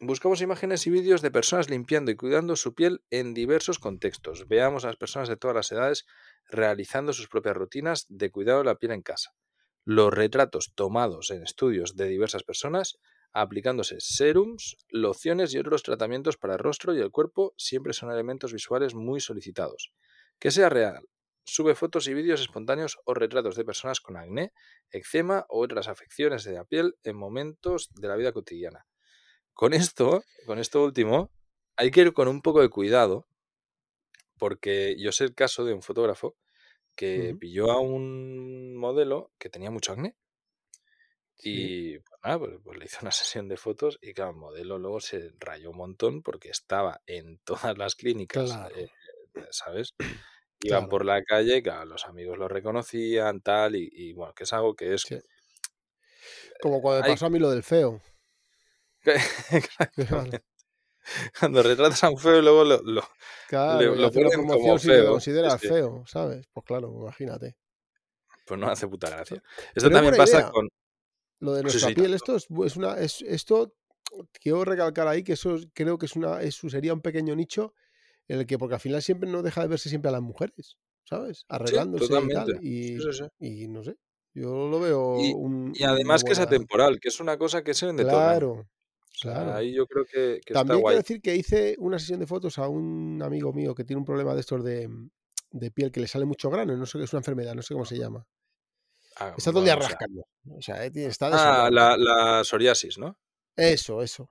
buscamos 0.00 0.40
imágenes 0.40 0.86
y 0.86 0.90
vídeos 0.90 1.22
de 1.22 1.30
personas 1.30 1.70
limpiando 1.70 2.10
y 2.10 2.16
cuidando 2.16 2.56
su 2.56 2.74
piel 2.74 3.02
en 3.10 3.34
diversos 3.34 3.78
contextos. 3.78 4.48
Veamos 4.48 4.84
a 4.84 4.88
las 4.88 4.96
personas 4.96 5.28
de 5.28 5.36
todas 5.36 5.54
las 5.56 5.72
edades 5.72 6.06
realizando 6.48 7.12
sus 7.12 7.28
propias 7.28 7.56
rutinas 7.56 8.06
de 8.08 8.30
cuidado 8.30 8.58
de 8.58 8.64
la 8.64 8.76
piel 8.76 8.92
en 8.92 9.02
casa. 9.02 9.34
Los 9.84 10.12
retratos 10.12 10.72
tomados 10.74 11.30
en 11.30 11.42
estudios 11.42 11.96
de 11.96 12.08
diversas 12.08 12.44
personas 12.44 12.98
aplicándose 13.32 13.96
serums, 13.98 14.76
lociones 14.90 15.54
y 15.54 15.58
otros 15.58 15.82
tratamientos 15.82 16.36
para 16.36 16.54
el 16.54 16.58
rostro 16.58 16.94
y 16.94 17.00
el 17.00 17.10
cuerpo 17.10 17.54
siempre 17.56 17.94
son 17.94 18.12
elementos 18.12 18.52
visuales 18.52 18.94
muy 18.94 19.20
solicitados. 19.20 19.92
Que 20.38 20.50
sea 20.50 20.68
real. 20.68 21.08
Sube 21.44 21.74
fotos 21.74 22.08
y 22.08 22.14
vídeos 22.14 22.40
espontáneos 22.40 22.98
o 23.04 23.14
retratos 23.14 23.56
de 23.56 23.64
personas 23.64 24.00
con 24.00 24.16
acné, 24.16 24.52
eczema 24.90 25.46
o 25.48 25.60
otras 25.62 25.88
afecciones 25.88 26.44
de 26.44 26.52
la 26.52 26.64
piel 26.64 26.96
en 27.04 27.16
momentos 27.16 27.90
de 27.94 28.08
la 28.08 28.16
vida 28.16 28.32
cotidiana. 28.32 28.86
Con 29.54 29.74
esto, 29.74 30.24
con 30.46 30.58
esto 30.58 30.84
último, 30.84 31.32
hay 31.76 31.90
que 31.90 32.02
ir 32.02 32.12
con 32.14 32.28
un 32.28 32.42
poco 32.42 32.62
de 32.62 32.70
cuidado, 32.70 33.28
porque 34.38 34.96
yo 34.98 35.12
sé 35.12 35.24
el 35.24 35.34
caso 35.34 35.64
de 35.64 35.72
un 35.74 35.82
fotógrafo 35.82 36.36
que 36.96 37.34
Ujú. 37.34 37.40
pilló 37.40 37.72
a 37.72 37.80
un 37.80 38.76
modelo 38.76 39.32
que 39.38 39.50
tenía 39.50 39.70
mucho 39.72 39.92
acné 39.92 40.16
Y 41.44 41.98
pues 41.98 42.20
nada, 42.24 42.38
pues, 42.38 42.52
pues, 42.62 42.78
le 42.78 42.84
hizo 42.84 42.98
una 43.02 43.10
sesión 43.12 43.48
de 43.48 43.56
fotos 43.56 43.98
y 44.00 44.14
claro, 44.14 44.30
el 44.30 44.36
modelo 44.36 44.78
luego 44.78 45.00
se 45.00 45.30
rayó 45.38 45.70
un 45.70 45.76
montón 45.78 46.22
porque 46.22 46.50
estaba 46.50 47.00
en 47.06 47.38
todas 47.44 47.76
las 47.78 47.94
clínicas, 47.96 48.60
eh, 48.74 48.88
¿sabes? 49.50 49.94
Iban 50.62 50.88
por 50.88 51.04
la 51.04 51.22
calle, 51.22 51.62
claro, 51.62 51.86
los 51.86 52.06
amigos 52.06 52.38
lo 52.38 52.48
reconocían, 52.48 53.40
tal, 53.40 53.76
y, 53.76 54.12
bueno, 54.12 54.32
que 54.34 54.44
es 54.44 54.52
algo 54.52 54.74
que 54.74 54.94
es... 54.94 55.04
Como 56.60 56.80
cuando 56.80 57.06
pasó 57.06 57.26
a 57.26 57.30
mí 57.30 57.38
lo 57.38 57.50
del 57.50 57.62
feo. 57.62 58.00
Cuando 61.38 61.62
retratas 61.62 62.04
a 62.04 62.10
un 62.10 62.18
feo 62.18 62.38
y 62.38 62.42
luego 62.42 62.64
lo, 62.64 62.82
lo, 62.82 63.02
claro, 63.48 63.94
lo 63.94 64.10
ponen 64.10 64.46
como 64.46 64.78
si 64.78 64.88
feo. 64.88 65.10
consideras 65.10 65.60
feo, 65.60 66.04
¿sabes? 66.06 66.46
Pues 66.52 66.64
claro, 66.64 66.92
imagínate. 67.00 67.56
Pues 68.46 68.58
no 68.58 68.68
hace 68.68 68.88
puta 68.88 69.10
gracia. 69.10 69.42
Esto 69.74 69.90
también 69.90 70.16
pasa 70.16 70.50
con... 70.50 70.68
Lo 71.40 71.54
de 71.54 71.62
nuestra 71.62 71.90
piel, 71.90 72.14
esto 72.14 72.36
es, 72.36 72.76
una... 72.76 72.98
Es, 72.98 73.22
esto 73.22 73.74
quiero 74.40 74.64
recalcar 74.64 75.08
ahí 75.08 75.24
que 75.24 75.32
eso 75.32 75.58
creo 75.72 75.98
que 75.98 76.06
es 76.06 76.16
una, 76.16 76.40
eso 76.42 76.68
sería 76.68 76.92
un 76.92 77.00
pequeño 77.00 77.34
nicho 77.34 77.74
en 78.28 78.40
el 78.40 78.46
que, 78.46 78.58
porque 78.58 78.74
al 78.74 78.80
final 78.80 79.02
siempre 79.02 79.28
no 79.28 79.42
deja 79.42 79.62
de 79.62 79.68
verse 79.68 79.88
siempre 79.88 80.08
a 80.08 80.12
las 80.12 80.22
mujeres, 80.22 80.78
¿sabes? 81.04 81.44
Arreglándose 81.48 82.04
y 82.04 82.28
tal. 82.28 82.58
Y, 82.64 83.68
no 83.68 83.82
sé, 83.82 83.96
yo 84.34 84.68
lo 84.68 84.80
veo 84.80 85.20
y, 85.20 85.32
un, 85.32 85.72
y 85.74 85.84
además 85.84 86.24
que 86.24 86.32
es 86.32 86.38
atemporal, 86.38 87.00
que 87.00 87.08
es 87.08 87.20
una 87.20 87.36
cosa 87.36 87.62
que 87.62 87.74
se 87.74 87.86
ven 87.86 87.96
de 87.96 88.04
Claro, 88.04 88.68
claro. 89.20 89.54
Ahí 89.54 89.74
yo 89.74 89.86
creo 89.86 90.04
que, 90.04 90.40
También 90.52 90.78
está 90.78 90.88
quiero 90.88 91.02
decir 91.02 91.20
que 91.20 91.36
hice 91.36 91.76
una 91.78 91.98
sesión 91.98 92.20
de 92.20 92.26
fotos 92.26 92.58
a 92.58 92.68
un 92.68 93.22
amigo 93.22 93.52
mío 93.52 93.74
que 93.74 93.84
tiene 93.84 93.98
un 93.98 94.06
problema 94.06 94.34
de 94.34 94.40
estos 94.40 94.64
de, 94.64 94.88
de 95.50 95.70
piel 95.70 95.90
que 95.90 96.00
le 96.00 96.08
sale 96.08 96.24
mucho 96.24 96.50
grano, 96.50 96.76
no 96.76 96.86
sé 96.86 96.98
qué 96.98 97.04
es 97.04 97.12
una 97.12 97.20
enfermedad, 97.20 97.54
no 97.54 97.62
sé 97.62 97.74
cómo 97.74 97.84
se 97.84 97.98
llama. 97.98 98.26
Ah, 99.16 99.34
está 99.36 99.50
todo 99.50 99.60
el 99.60 99.66
día 99.66 99.76
rascando. 99.76 100.26
O 100.50 100.62
sea, 100.62 100.84
eh, 100.86 100.90
está 100.94 101.28
ah, 101.32 101.70
la, 101.70 101.96
la, 101.96 102.44
psoriasis, 102.44 102.98
¿no? 102.98 103.18
Eso, 103.54 104.02
eso. 104.02 104.30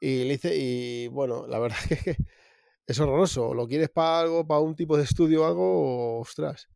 Y 0.00 0.24
le 0.24 0.34
hice, 0.34 0.56
y 0.56 1.08
bueno, 1.08 1.46
la 1.46 1.58
verdad 1.58 1.78
es 1.88 1.88
que 2.04 2.16
es 2.88 2.98
horroroso. 2.98 3.52
¿Lo 3.52 3.68
quieres 3.68 3.90
para 3.90 4.20
algo, 4.20 4.46
para 4.46 4.60
un 4.60 4.74
tipo 4.74 4.96
de 4.96 5.04
estudio 5.04 5.42
o 5.42 5.46
algo? 5.46 6.20
Ostras. 6.20 6.68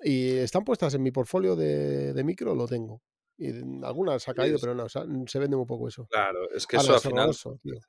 Y 0.00 0.30
están 0.38 0.64
puestas 0.64 0.94
en 0.94 1.02
mi 1.02 1.12
portfolio 1.12 1.54
de, 1.54 2.14
de 2.14 2.24
micro, 2.24 2.54
lo 2.54 2.66
tengo. 2.66 3.02
Y 3.36 3.50
algunas 3.84 4.26
ha 4.28 4.34
caído, 4.34 4.58
pero 4.58 4.74
no, 4.74 4.88
se 4.88 5.38
vende 5.38 5.56
muy 5.56 5.66
poco 5.66 5.88
eso. 5.88 6.06
Claro, 6.06 6.50
es 6.50 6.66
que 6.66 6.76
eso 6.76 6.94
al 6.94 7.00
final 7.00 7.34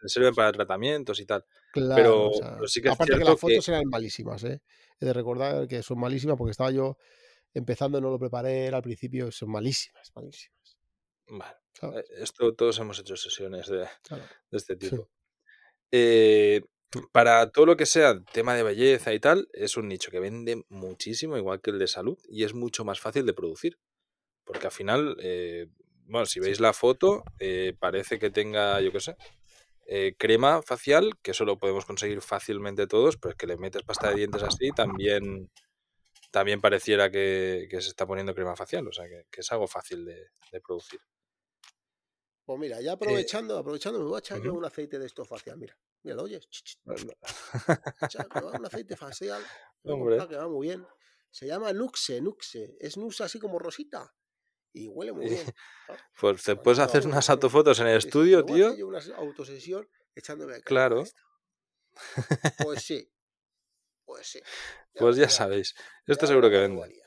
sirve 0.06 0.34
para 0.34 0.52
tratamientos 0.52 1.20
y 1.20 1.26
tal. 1.26 1.46
Claro, 1.72 2.32
pero, 2.38 2.68
sí 2.68 2.82
que 2.82 2.90
aparte 2.90 3.18
que 3.18 3.24
las 3.24 3.40
fotos 3.40 3.68
eran 3.70 3.84
malísimas, 3.90 4.44
¿eh? 4.44 4.62
He 5.00 5.06
de 5.06 5.14
recordar 5.14 5.68
que 5.68 5.84
son 5.84 6.00
malísimas 6.00 6.38
porque 6.38 6.52
estaba 6.52 6.72
yo 6.72 6.98
empezando, 7.54 8.02
no 8.02 8.10
lo 8.10 8.20
preparé, 8.20 8.70
al 8.70 8.82
principio, 8.82 9.32
son 9.32 9.52
malísimas, 9.52 10.12
malísimas. 10.16 10.78
Vale. 11.28 11.56
Eh, 12.00 12.04
esto 12.18 12.54
todos 12.56 12.78
hemos 12.80 13.00
hecho 13.00 13.16
sesiones 13.16 13.68
de, 13.68 13.80
de 13.80 14.58
este 14.58 14.76
tipo. 14.76 15.10
Eh, 15.92 16.62
para 17.12 17.50
todo 17.52 17.66
lo 17.66 17.78
que 17.78 17.86
sea 17.86 18.24
tema 18.32 18.56
de 18.56 18.64
belleza 18.64 19.14
y 19.14 19.20
tal, 19.20 19.50
es 19.54 19.78
un 19.78 19.88
nicho 19.88 20.12
que 20.12 20.20
vende 20.20 20.64
muchísimo, 20.70 21.38
igual 21.38 21.62
que 21.62 21.72
el 21.72 21.80
de 21.80 21.88
salud, 21.88 22.18
y 22.30 22.44
es 22.44 22.54
mucho 22.54 22.86
más 22.86 23.00
fácil 23.00 23.26
de 23.26 23.34
producir. 23.34 23.80
Porque 24.44 24.68
al 24.68 24.74
final, 24.74 25.16
eh, 25.20 25.68
bueno, 26.06 26.26
si 26.26 26.40
veis 26.40 26.60
la 26.60 26.74
foto, 26.74 27.24
eh, 27.40 27.76
parece 27.80 28.20
que 28.20 28.30
tenga, 28.30 28.82
yo 28.82 28.92
qué 28.92 29.00
sé, 29.00 29.16
eh, 29.86 30.16
crema 30.18 30.62
facial, 30.62 31.14
que 31.22 31.32
eso 31.32 31.46
lo 31.46 31.58
podemos 31.58 31.86
conseguir 31.86 32.22
fácilmente 32.22 32.88
todos, 32.88 33.18
pero 33.18 33.32
es 33.32 33.38
que 33.38 33.48
le 33.48 33.58
metes 33.58 33.84
pasta 33.84 34.10
de 34.10 34.16
dientes 34.16 34.44
así, 34.44 34.72
también, 34.72 35.50
también 36.32 36.62
pareciera 36.62 37.10
que, 37.10 37.68
se 37.70 37.78
está 37.78 38.06
poniendo 38.06 38.36
crema 38.36 38.56
facial, 38.56 38.88
o 38.88 38.92
sea, 38.92 39.06
que, 39.08 39.26
es 39.32 39.52
algo 39.52 39.68
fácil 39.68 40.06
de, 40.06 40.30
producir. 40.62 41.00
Pues 42.46 42.60
mira, 42.60 42.82
ya 42.82 42.94
aprovechando, 42.94 43.58
aprovechando, 43.58 44.00
me 44.00 44.06
voy 44.06 44.16
a 44.16 44.20
echar 44.20 44.42
yo 44.42 44.54
un 44.54 44.66
aceite 44.66 45.00
de 45.00 45.06
esto 45.06 45.24
facial, 45.24 45.58
mira. 45.58 45.78
Mira, 46.04 46.16
lo 46.18 46.24
oyes. 46.24 46.48
un 46.86 48.66
aceite 48.66 48.96
facial. 48.96 49.44
Que 49.84 50.38
va 50.38 50.48
muy 50.48 50.68
bien. 50.68 50.88
Se 51.30 51.46
llama 51.46 51.74
Nuxe, 51.74 52.22
Nuxe. 52.22 52.78
Es 52.80 52.96
Nuxe 52.96 53.24
así 53.24 53.40
como 53.40 53.60
rosita. 53.60 54.14
Y 54.72 54.88
huele 54.88 55.12
muy 55.12 55.30
bien. 55.30 55.46
Pues 56.20 56.44
te 56.44 56.56
puedes 56.56 56.80
hacer 56.80 57.06
unas 57.06 57.30
autofotos 57.30 57.80
en 57.80 57.88
el 57.88 57.98
estudio, 57.98 58.46
tío. 58.46 58.76
Yo 58.76 58.88
una 58.88 59.00
autosesión 59.18 59.88
echándome 60.16 60.62
Claro. 60.62 61.04
Pues 62.64 62.82
sí. 62.84 63.12
Pues 64.06 64.28
sí. 64.28 64.42
pues 64.96 65.16
ya 65.16 65.30
sabéis. 65.30 65.76
Esto 66.08 66.28
seguro 66.28 66.50
que 66.50 66.58
vende. 66.58 67.04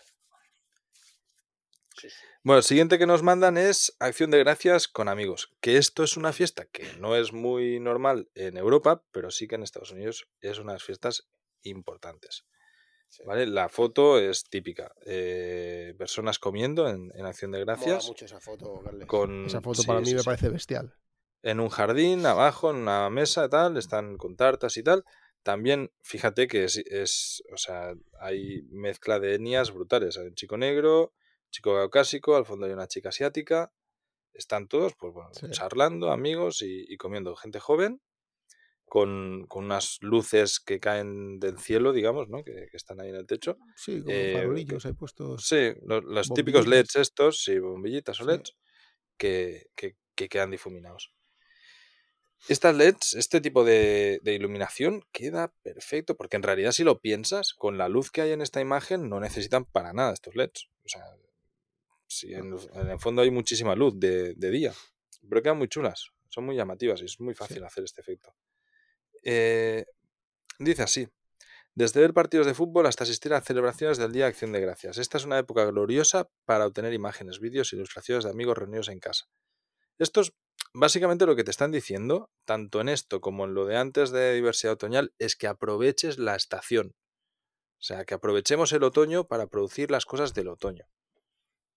Sí, 1.98 2.10
sí. 2.10 2.16
Bueno, 2.46 2.58
el 2.58 2.62
siguiente 2.62 2.96
que 2.96 3.06
nos 3.06 3.24
mandan 3.24 3.56
es 3.58 3.96
Acción 3.98 4.30
de 4.30 4.38
Gracias 4.38 4.86
con 4.86 5.08
amigos, 5.08 5.50
que 5.60 5.78
esto 5.78 6.04
es 6.04 6.16
una 6.16 6.32
fiesta 6.32 6.64
que 6.66 6.86
no 7.00 7.16
es 7.16 7.32
muy 7.32 7.80
normal 7.80 8.30
en 8.36 8.56
Europa, 8.56 9.02
pero 9.10 9.32
sí 9.32 9.48
que 9.48 9.56
en 9.56 9.64
Estados 9.64 9.90
Unidos 9.90 10.28
es 10.40 10.60
unas 10.60 10.84
fiestas 10.84 11.26
importantes. 11.62 12.44
¿Vale? 13.24 13.48
La 13.48 13.68
foto 13.68 14.20
es 14.20 14.44
típica. 14.44 14.92
Eh, 15.04 15.96
personas 15.98 16.38
comiendo 16.38 16.88
en, 16.88 17.10
Acción 17.26 17.50
de 17.50 17.64
Gracias. 17.64 18.06
mucho 18.06 18.26
esa 18.26 18.38
foto, 18.38 18.80
Con, 19.08 19.46
esa 19.46 19.60
foto 19.60 19.82
para 19.82 20.00
mí 20.00 20.14
me 20.14 20.22
parece 20.22 20.48
bestial. 20.48 20.94
En 21.42 21.58
un 21.58 21.68
jardín, 21.68 22.26
abajo, 22.26 22.70
en 22.70 22.76
una 22.76 23.10
mesa, 23.10 23.48
tal, 23.48 23.76
están 23.76 24.16
con 24.16 24.36
tartas 24.36 24.76
y 24.76 24.84
tal. 24.84 25.04
También, 25.42 25.90
fíjate 26.00 26.46
que 26.46 26.62
es, 26.62 26.76
es 26.76 27.42
o 27.52 27.56
sea, 27.56 27.94
hay 28.20 28.62
mezcla 28.70 29.18
de 29.18 29.34
etnias 29.34 29.72
brutales. 29.72 30.16
Hay 30.16 30.28
un 30.28 30.36
chico 30.36 30.56
negro, 30.56 31.12
chico 31.50 31.74
caucásico, 31.74 32.36
al 32.36 32.44
fondo 32.44 32.66
hay 32.66 32.72
una 32.72 32.88
chica 32.88 33.10
asiática. 33.10 33.72
Están 34.32 34.68
todos, 34.68 34.94
pues 34.98 35.14
bueno, 35.14 35.30
charlando, 35.50 36.10
amigos 36.10 36.60
y, 36.60 36.94
comiendo. 36.98 37.34
Gente 37.36 37.58
joven, 37.58 38.02
con, 38.84 39.46
unas 39.50 39.98
luces 40.02 40.60
que 40.60 40.78
caen 40.78 41.40
del 41.40 41.58
cielo, 41.58 41.92
digamos, 41.92 42.28
¿no? 42.28 42.44
Que, 42.44 42.68
están 42.72 43.00
ahí 43.00 43.08
en 43.08 43.16
el 43.16 43.26
techo. 43.26 43.56
Sí, 43.76 44.02
con 44.02 44.12
eh, 44.12 44.34
farolillos 44.34 44.84
hay 44.84 44.92
puestos. 44.92 45.46
Sí, 45.46 45.72
los, 45.84 46.28
típicos 46.34 46.66
LEDs 46.66 46.96
estos, 46.96 47.42
sí, 47.42 47.58
bombillitas 47.58 48.20
o 48.20 48.24
LEDs, 48.24 48.54
que, 49.16 49.68
quedan 50.14 50.50
difuminados. 50.50 51.12
Estas 52.48 52.76
LEDs, 52.76 53.14
este 53.14 53.40
tipo 53.40 53.64
de, 53.64 54.20
de, 54.22 54.34
iluminación 54.34 55.02
queda 55.12 55.54
perfecto, 55.62 56.14
porque 56.14 56.36
en 56.36 56.42
realidad 56.42 56.72
si 56.72 56.84
lo 56.84 57.00
piensas, 57.00 57.54
con 57.54 57.78
la 57.78 57.88
luz 57.88 58.10
que 58.10 58.20
hay 58.20 58.32
en 58.32 58.42
esta 58.42 58.60
imagen 58.60 59.08
no 59.08 59.18
necesitan 59.18 59.64
para 59.64 59.94
nada 59.94 60.12
estos 60.12 60.36
LEDs. 60.36 60.68
O 60.84 60.88
sea, 60.88 61.02
Sí, 62.06 62.32
en, 62.32 62.54
el 62.90 63.00
fondo 63.00 63.22
hay 63.22 63.30
muchísima 63.30 63.74
luz 63.74 63.98
de, 63.98 64.34
día, 64.34 64.72
pero 65.28 65.42
quedan 65.42 65.58
muy 65.58 65.68
chulas, 65.68 66.10
son 66.28 66.44
muy 66.44 66.56
llamativas 66.56 67.02
y 67.02 67.06
es 67.06 67.20
muy 67.20 67.34
fácil 67.34 67.64
hacer 67.64 67.84
este 67.84 68.00
efecto. 68.00 68.34
Eh, 69.22 69.84
dice 70.58 70.82
así, 70.82 71.08
desde 71.76 72.00
ver 72.00 72.14
partidos 72.14 72.46
de 72.46 72.54
fútbol 72.54 72.86
hasta 72.86 73.04
asistir 73.04 73.34
a 73.34 73.42
celebraciones 73.42 73.98
del 73.98 74.10
Día 74.10 74.24
de 74.24 74.30
Acción 74.30 74.50
de 74.50 74.60
Gracias. 74.60 74.96
Esta 74.96 75.18
es 75.18 75.26
una 75.26 75.38
época 75.38 75.64
gloriosa 75.66 76.30
para 76.46 76.66
obtener 76.66 76.94
imágenes, 76.94 77.38
vídeos 77.38 77.70
e 77.70 77.76
ilustraciones 77.76 78.24
de 78.24 78.30
amigos 78.30 78.56
reunidos 78.56 78.88
en 78.88 78.98
casa. 78.98 79.26
Esto 79.98 80.22
es 80.22 80.32
básicamente 80.72 81.26
lo 81.26 81.36
que 81.36 81.44
te 81.44 81.50
están 81.50 81.72
diciendo, 81.72 82.30
tanto 82.46 82.80
en 82.80 82.88
esto 82.88 83.20
como 83.20 83.44
en 83.44 83.52
lo 83.52 83.66
de 83.66 83.76
antes 83.76 84.10
de 84.10 84.32
diversidad 84.34 84.72
otoñal, 84.72 85.12
es 85.18 85.36
que 85.36 85.48
aproveches 85.48 86.18
la 86.18 86.34
estación. 86.34 86.94
O 87.78 87.82
sea, 87.82 88.06
que 88.06 88.14
aprovechemos 88.14 88.72
el 88.72 88.82
otoño 88.82 89.26
para 89.26 89.46
producir 89.46 89.90
las 89.90 90.06
cosas 90.06 90.32
del 90.32 90.48
otoño. 90.48 90.86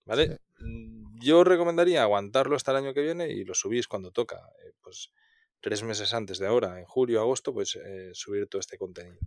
¿Vale? 0.09 0.39
Mm, 0.57 1.19
yo 1.21 1.43
recomendaría 1.43 2.01
aguantarlo 2.01 2.55
hasta 2.55 2.71
el 2.71 2.77
año 2.77 2.93
que 2.95 3.01
viene 3.01 3.29
y 3.29 3.43
lo 3.43 3.53
subís 3.53 3.87
cuando 3.87 4.11
toca. 4.11 4.37
Eh, 4.65 4.73
pues 4.81 5.11
tres 5.61 5.83
meses 5.83 6.15
antes 6.15 6.39
de 6.39 6.47
ahora, 6.47 6.79
en 6.79 6.85
julio, 6.85 7.21
agosto, 7.21 7.53
pues 7.53 7.75
eh, 7.75 8.09
subir 8.13 8.47
todo 8.47 8.59
este 8.59 8.79
contenido. 8.79 9.19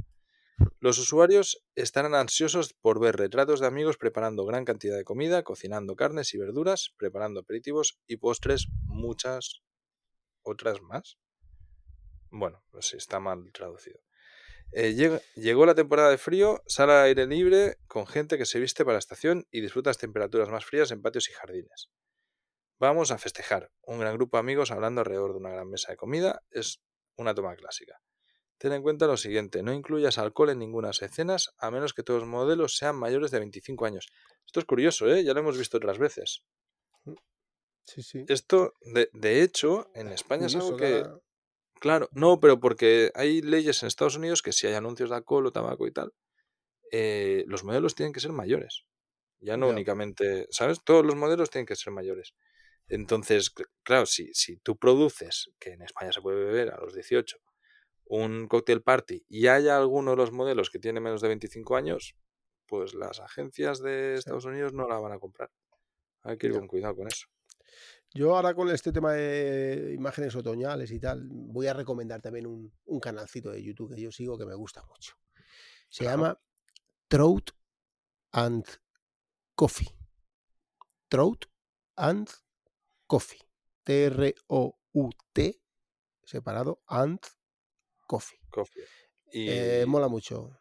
Los 0.80 0.98
usuarios 0.98 1.64
estarán 1.76 2.16
ansiosos 2.16 2.72
por 2.74 2.98
ver 2.98 3.16
retratos 3.16 3.60
de 3.60 3.68
amigos 3.68 3.96
preparando 3.96 4.44
gran 4.44 4.64
cantidad 4.64 4.96
de 4.96 5.04
comida, 5.04 5.44
cocinando 5.44 5.94
carnes 5.94 6.34
y 6.34 6.38
verduras, 6.38 6.92
preparando 6.96 7.40
aperitivos 7.40 8.00
y 8.08 8.16
postres, 8.16 8.66
muchas 8.86 9.62
otras 10.42 10.82
más. 10.82 11.16
Bueno, 12.30 12.64
pues 12.72 12.94
está 12.94 13.20
mal 13.20 13.52
traducido. 13.52 14.00
Eh, 14.74 15.20
llegó 15.34 15.66
la 15.66 15.74
temporada 15.74 16.10
de 16.10 16.18
frío, 16.18 16.62
sala 16.66 17.00
al 17.00 17.08
aire 17.08 17.26
libre 17.26 17.76
con 17.86 18.06
gente 18.06 18.38
que 18.38 18.46
se 18.46 18.58
viste 18.58 18.84
para 18.84 18.94
la 18.94 19.00
estación 19.00 19.46
y 19.50 19.60
disfruta 19.60 19.90
las 19.90 19.98
temperaturas 19.98 20.48
más 20.48 20.64
frías 20.64 20.90
en 20.90 21.02
patios 21.02 21.28
y 21.28 21.32
jardines. 21.32 21.90
Vamos 22.78 23.10
a 23.10 23.18
festejar. 23.18 23.70
Un 23.82 24.00
gran 24.00 24.14
grupo 24.14 24.38
de 24.38 24.40
amigos 24.40 24.70
hablando 24.70 25.02
alrededor 25.02 25.32
de 25.32 25.38
una 25.38 25.50
gran 25.50 25.68
mesa 25.68 25.92
de 25.92 25.98
comida 25.98 26.42
es 26.50 26.80
una 27.16 27.34
toma 27.34 27.54
clásica. 27.54 28.00
Ten 28.58 28.72
en 28.72 28.82
cuenta 28.82 29.06
lo 29.06 29.16
siguiente, 29.16 29.62
no 29.62 29.72
incluyas 29.72 30.18
alcohol 30.18 30.50
en 30.50 30.60
ninguna 30.60 30.90
escenas 30.90 31.52
a 31.58 31.70
menos 31.70 31.94
que 31.94 32.02
todos 32.02 32.20
los 32.20 32.28
modelos 32.28 32.76
sean 32.76 32.96
mayores 32.96 33.30
de 33.30 33.40
25 33.40 33.84
años. 33.84 34.08
Esto 34.46 34.60
es 34.60 34.66
curioso, 34.66 35.06
¿eh? 35.08 35.22
ya 35.22 35.34
lo 35.34 35.40
hemos 35.40 35.58
visto 35.58 35.76
otras 35.76 35.98
veces. 35.98 36.44
Sí, 37.84 38.02
sí. 38.02 38.24
Esto, 38.28 38.74
de, 38.80 39.42
hecho, 39.42 39.90
en 39.94 40.08
España 40.08 40.46
es 40.46 40.54
algo 40.54 40.76
que... 40.76 41.04
Claro, 41.82 42.08
no, 42.12 42.38
pero 42.38 42.60
porque 42.60 43.10
hay 43.16 43.42
leyes 43.42 43.82
en 43.82 43.88
Estados 43.88 44.14
Unidos 44.14 44.40
que 44.40 44.52
si 44.52 44.68
hay 44.68 44.74
anuncios 44.74 45.10
de 45.10 45.16
alcohol 45.16 45.46
o 45.46 45.50
tabaco 45.50 45.84
y 45.88 45.90
tal, 45.90 46.12
eh, 46.92 47.42
los 47.48 47.64
modelos 47.64 47.96
tienen 47.96 48.12
que 48.12 48.20
ser 48.20 48.30
mayores. 48.30 48.84
Ya 49.40 49.56
no 49.56 49.68
únicamente, 49.68 50.46
¿sabes? 50.50 50.84
Todos 50.84 51.04
los 51.04 51.16
modelos 51.16 51.50
tienen 51.50 51.66
que 51.66 51.74
ser 51.74 51.92
mayores. 51.92 52.34
Entonces, 52.86 53.52
claro, 53.82 54.06
si, 54.06 54.32
si 54.32 54.58
tú 54.58 54.76
produces, 54.76 55.50
que 55.58 55.70
en 55.72 55.82
España 55.82 56.12
se 56.12 56.20
puede 56.20 56.44
beber 56.44 56.70
a 56.70 56.78
los 56.78 56.94
18, 56.94 57.38
un 58.04 58.46
cocktail 58.46 58.82
party 58.82 59.24
y 59.28 59.48
haya 59.48 59.76
alguno 59.76 60.12
de 60.12 60.18
los 60.18 60.30
modelos 60.30 60.70
que 60.70 60.78
tiene 60.78 61.00
menos 61.00 61.20
de 61.20 61.26
25 61.26 61.74
años, 61.74 62.14
pues 62.66 62.94
las 62.94 63.18
agencias 63.18 63.82
de 63.82 64.14
Estados 64.14 64.44
Unidos 64.44 64.72
no 64.72 64.86
la 64.86 65.00
van 65.00 65.14
a 65.14 65.18
comprar. 65.18 65.50
Hay 66.22 66.38
que 66.38 66.46
ir 66.46 66.52
con 66.52 66.68
cuidado 66.68 66.94
con 66.94 67.08
eso. 67.08 67.26
Yo 68.14 68.36
ahora 68.36 68.54
con 68.54 68.68
este 68.68 68.92
tema 68.92 69.12
de 69.12 69.94
imágenes 69.94 70.36
otoñales 70.36 70.90
y 70.90 71.00
tal, 71.00 71.26
voy 71.30 71.66
a 71.66 71.72
recomendar 71.72 72.20
también 72.20 72.46
un, 72.46 73.00
canalcito 73.00 73.50
de 73.50 73.62
YouTube 73.62 73.94
que 73.94 74.02
yo 74.02 74.12
sigo 74.12 74.36
que 74.36 74.44
me 74.44 74.54
gusta 74.54 74.84
mucho. 74.84 75.14
Se 75.88 76.04
llama 76.04 76.38
Trout 77.08 77.50
and 78.32 78.64
Coffee. 79.54 79.88
Trout 81.08 81.46
and 81.96 82.28
Coffee. 83.06 83.40
T-R-O-U-T 83.84 85.62
separado 86.24 86.82
and 86.86 87.18
Coffee. 88.06 88.38
Coffee. 88.50 88.84
Eh, 89.32 89.84
mola 89.86 90.08
mucho. 90.08 90.58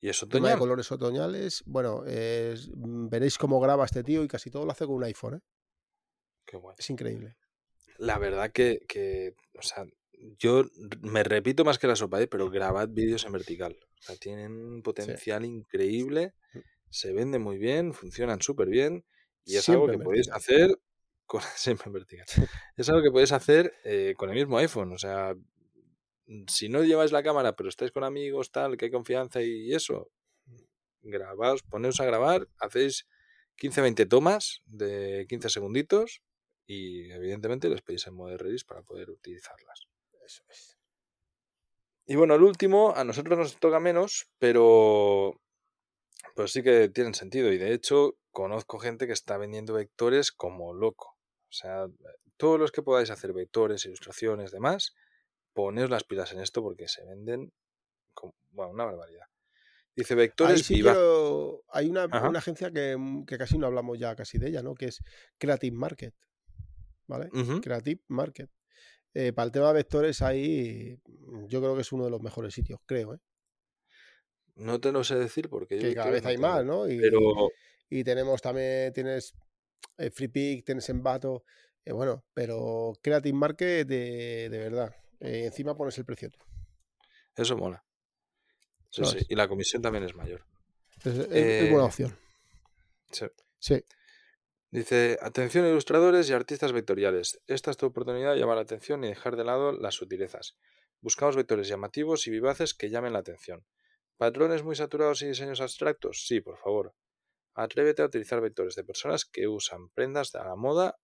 ¿Y 0.00 0.08
es 0.08 0.22
otoñal? 0.22 0.52
de 0.52 0.58
colores 0.58 0.90
otoñales. 0.90 1.62
Bueno, 1.64 2.02
mm, 2.02 3.08
veréis 3.08 3.38
cómo 3.38 3.60
graba 3.60 3.84
este 3.84 4.02
tío 4.02 4.22
y 4.24 4.28
casi 4.28 4.50
todo 4.50 4.64
lo 4.64 4.72
hace 4.72 4.84
con 4.84 4.96
un 4.96 5.04
iPhone. 5.04 5.34
¿eh? 5.34 5.40
Es 6.78 6.90
increíble. 6.90 7.36
La 7.98 8.18
verdad 8.18 8.50
que, 8.50 9.34
o 9.58 9.62
sea, 9.62 9.86
yo 10.38 10.64
me 11.02 11.22
repito 11.22 11.64
más 11.64 11.78
que 11.78 11.86
la 11.86 11.96
sopa, 11.96 12.20
¿eh? 12.20 12.26
pero 12.26 12.50
grabad 12.50 12.88
vídeos 12.88 13.24
en 13.24 13.32
vertical. 13.32 13.76
O 14.00 14.02
sea, 14.02 14.16
tienen 14.16 14.52
un 14.52 14.82
potencial 14.82 15.44
increíble, 15.44 16.34
mm. 16.52 16.58
se 16.90 17.12
venden 17.12 17.42
muy 17.42 17.58
bien, 17.58 17.94
funcionan 17.94 18.42
súper 18.42 18.68
bien 18.68 19.04
y 19.44 19.56
es 19.56 19.68
algo 19.68 19.88
que 19.88 19.98
podéis 19.98 20.30
hacer 20.30 20.78
con, 21.26 21.40
siempre 21.56 21.86
en 21.86 21.92
vertical. 21.92 22.26
Es 22.76 22.88
algo 22.88 23.02
que 23.02 23.10
podéis 23.10 23.32
hacer 23.32 23.72
eh, 23.84 24.14
con 24.16 24.30
el 24.30 24.34
mismo 24.34 24.58
iPhone. 24.58 24.92
O 24.92 24.98
sea, 24.98 25.34
si 26.48 26.68
no 26.68 26.82
lleváis 26.82 27.12
la 27.12 27.22
cámara, 27.22 27.54
pero 27.54 27.68
estáis 27.68 27.92
con 27.92 28.04
amigos, 28.04 28.50
tal, 28.50 28.76
que 28.76 28.86
hay 28.86 28.90
confianza 28.90 29.42
y 29.42 29.72
eso, 29.72 30.10
grabaos, 31.02 31.62
poneos 31.62 32.00
a 32.00 32.04
grabar, 32.04 32.48
hacéis 32.58 33.06
15-20 33.58 34.08
tomas 34.08 34.62
de 34.66 35.26
15 35.28 35.48
segunditos 35.50 36.22
y 36.66 37.10
evidentemente 37.10 37.68
les 37.68 37.82
pedís 37.82 38.06
en 38.06 38.14
modo 38.14 38.36
Redis 38.36 38.64
para 38.64 38.82
poder 38.82 39.10
utilizarlas. 39.10 39.86
Eso 40.24 40.42
es. 40.48 40.78
Y 42.06 42.16
bueno, 42.16 42.34
el 42.34 42.42
último, 42.42 42.94
a 42.94 43.04
nosotros 43.04 43.38
nos 43.38 43.58
toca 43.58 43.80
menos, 43.80 44.28
pero 44.38 45.40
pues 46.34 46.52
sí 46.52 46.62
que 46.62 46.88
tienen 46.88 47.14
sentido. 47.14 47.52
Y 47.52 47.58
de 47.58 47.72
hecho, 47.72 48.16
conozco 48.30 48.78
gente 48.78 49.06
que 49.06 49.12
está 49.12 49.38
vendiendo 49.38 49.74
vectores 49.74 50.32
como 50.32 50.74
loco. 50.74 51.16
O 51.48 51.52
sea, 51.52 51.86
todos 52.36 52.58
los 52.58 52.72
que 52.72 52.82
podáis 52.82 53.10
hacer 53.10 53.32
vectores, 53.32 53.86
ilustraciones, 53.86 54.50
demás, 54.50 54.94
poneos 55.52 55.88
las 55.88 56.04
pilas 56.04 56.32
en 56.32 56.40
esto 56.40 56.62
porque 56.62 56.88
se 56.88 57.04
venden 57.04 57.52
como, 58.12 58.34
bueno, 58.50 58.72
una 58.72 58.84
barbaridad. 58.84 59.26
Dice 59.96 60.16
vectores 60.16 60.68
Hay 60.70 61.88
una, 61.88 62.04
agencia 62.36 62.72
que, 62.72 62.96
casi 63.38 63.58
no 63.58 63.68
hablamos 63.68 63.98
ya 63.98 64.16
casi 64.16 64.38
de 64.38 64.48
ella, 64.48 64.62
¿no? 64.62 64.74
Que 64.74 64.86
es 64.86 65.00
Creative 65.38 65.76
Market. 65.76 66.14
¿Vale? 67.06 67.30
Creative 67.60 68.00
Market. 68.08 68.50
Eh, 69.12 69.32
para 69.32 69.46
el 69.46 69.52
tema 69.52 69.68
de 69.68 69.74
vectores 69.74 70.22
ahí 70.22 70.98
yo 71.46 71.60
creo 71.60 71.76
que 71.76 71.82
es 71.82 71.92
uno 71.92 72.04
de 72.04 72.10
los 72.10 72.20
mejores 72.20 72.52
sitios, 72.52 72.80
creo, 72.84 73.14
¿eh? 73.14 73.18
No 74.56 74.80
te 74.80 74.92
lo 74.92 75.04
sé 75.04 75.16
decir 75.16 75.48
porque 75.48 75.78
que 75.78 75.94
cada 75.94 76.10
vez 76.10 76.24
hay 76.26 76.36
más, 76.36 76.64
¿no? 76.64 76.88
Y, 76.88 76.98
pero... 77.00 77.18
y 77.90 78.02
tenemos 78.04 78.40
también, 78.40 78.92
tienes 78.92 79.34
eh, 79.98 80.10
FreePick, 80.10 80.64
tienes 80.64 80.88
Envato, 80.88 81.44
eh, 81.84 81.92
bueno, 81.92 82.24
pero 82.34 82.92
Creative 83.02 83.36
Market 83.36 83.86
de, 83.86 84.48
de 84.48 84.58
verdad. 84.58 84.94
Encima 85.20 85.76
pones 85.76 85.96
el 85.96 86.04
precio 86.04 86.28
Eso 87.36 87.56
mola. 87.56 87.84
Sí, 88.90 89.04
sí. 89.04 89.18
Y 89.28 89.34
la 89.34 89.48
comisión 89.48 89.80
también 89.80 90.04
es 90.04 90.14
mayor. 90.14 90.44
Es, 91.04 91.70
buena 91.70 91.86
opción. 91.86 92.16
Sí. 93.10 93.26
Sí. 93.58 93.84
Dice, 94.74 95.18
atención 95.22 95.68
ilustradores 95.68 96.28
y 96.28 96.32
artistas 96.32 96.72
vectoriales. 96.72 97.40
Esta 97.46 97.70
es 97.70 97.76
tu 97.76 97.86
oportunidad 97.86 98.32
de 98.32 98.40
llamar 98.40 98.56
la 98.56 98.62
atención 98.62 99.04
y 99.04 99.06
dejar 99.06 99.36
de 99.36 99.44
lado 99.44 99.70
las 99.70 99.94
sutilezas. 99.94 100.56
Buscamos 101.00 101.36
vectores 101.36 101.68
llamativos 101.68 102.26
y 102.26 102.32
vivaces 102.32 102.74
que 102.74 102.90
llamen 102.90 103.12
la 103.12 103.20
atención. 103.20 103.64
¿Patrones 104.16 104.64
muy 104.64 104.74
saturados 104.74 105.22
y 105.22 105.28
diseños 105.28 105.60
abstractos? 105.60 106.26
Sí, 106.26 106.40
por 106.40 106.58
favor. 106.58 106.92
Atrévete 107.54 108.02
a 108.02 108.06
utilizar 108.06 108.40
vectores 108.40 108.74
de 108.74 108.82
personas 108.82 109.24
que 109.24 109.46
usan 109.46 109.90
prendas 109.90 110.32
de 110.32 110.40
la 110.40 110.56
moda 110.56 110.98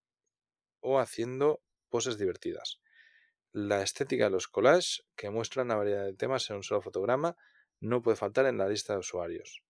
o 0.81 0.99
haciendo 0.99 1.61
poses 1.87 2.17
divertidas. 2.17 2.81
La 3.53 3.83
estética 3.83 4.25
de 4.25 4.31
los 4.31 4.49
collages, 4.49 5.05
que 5.15 5.29
muestran 5.29 5.67
una 5.67 5.77
variedad 5.77 6.03
de 6.03 6.13
temas 6.13 6.49
en 6.49 6.57
un 6.57 6.63
solo 6.63 6.81
fotograma, 6.81 7.37
no 7.79 8.01
puede 8.01 8.17
faltar 8.17 8.47
en 8.47 8.57
la 8.57 8.67
lista 8.67 8.91
de 8.91 8.99
usuarios. 8.99 9.63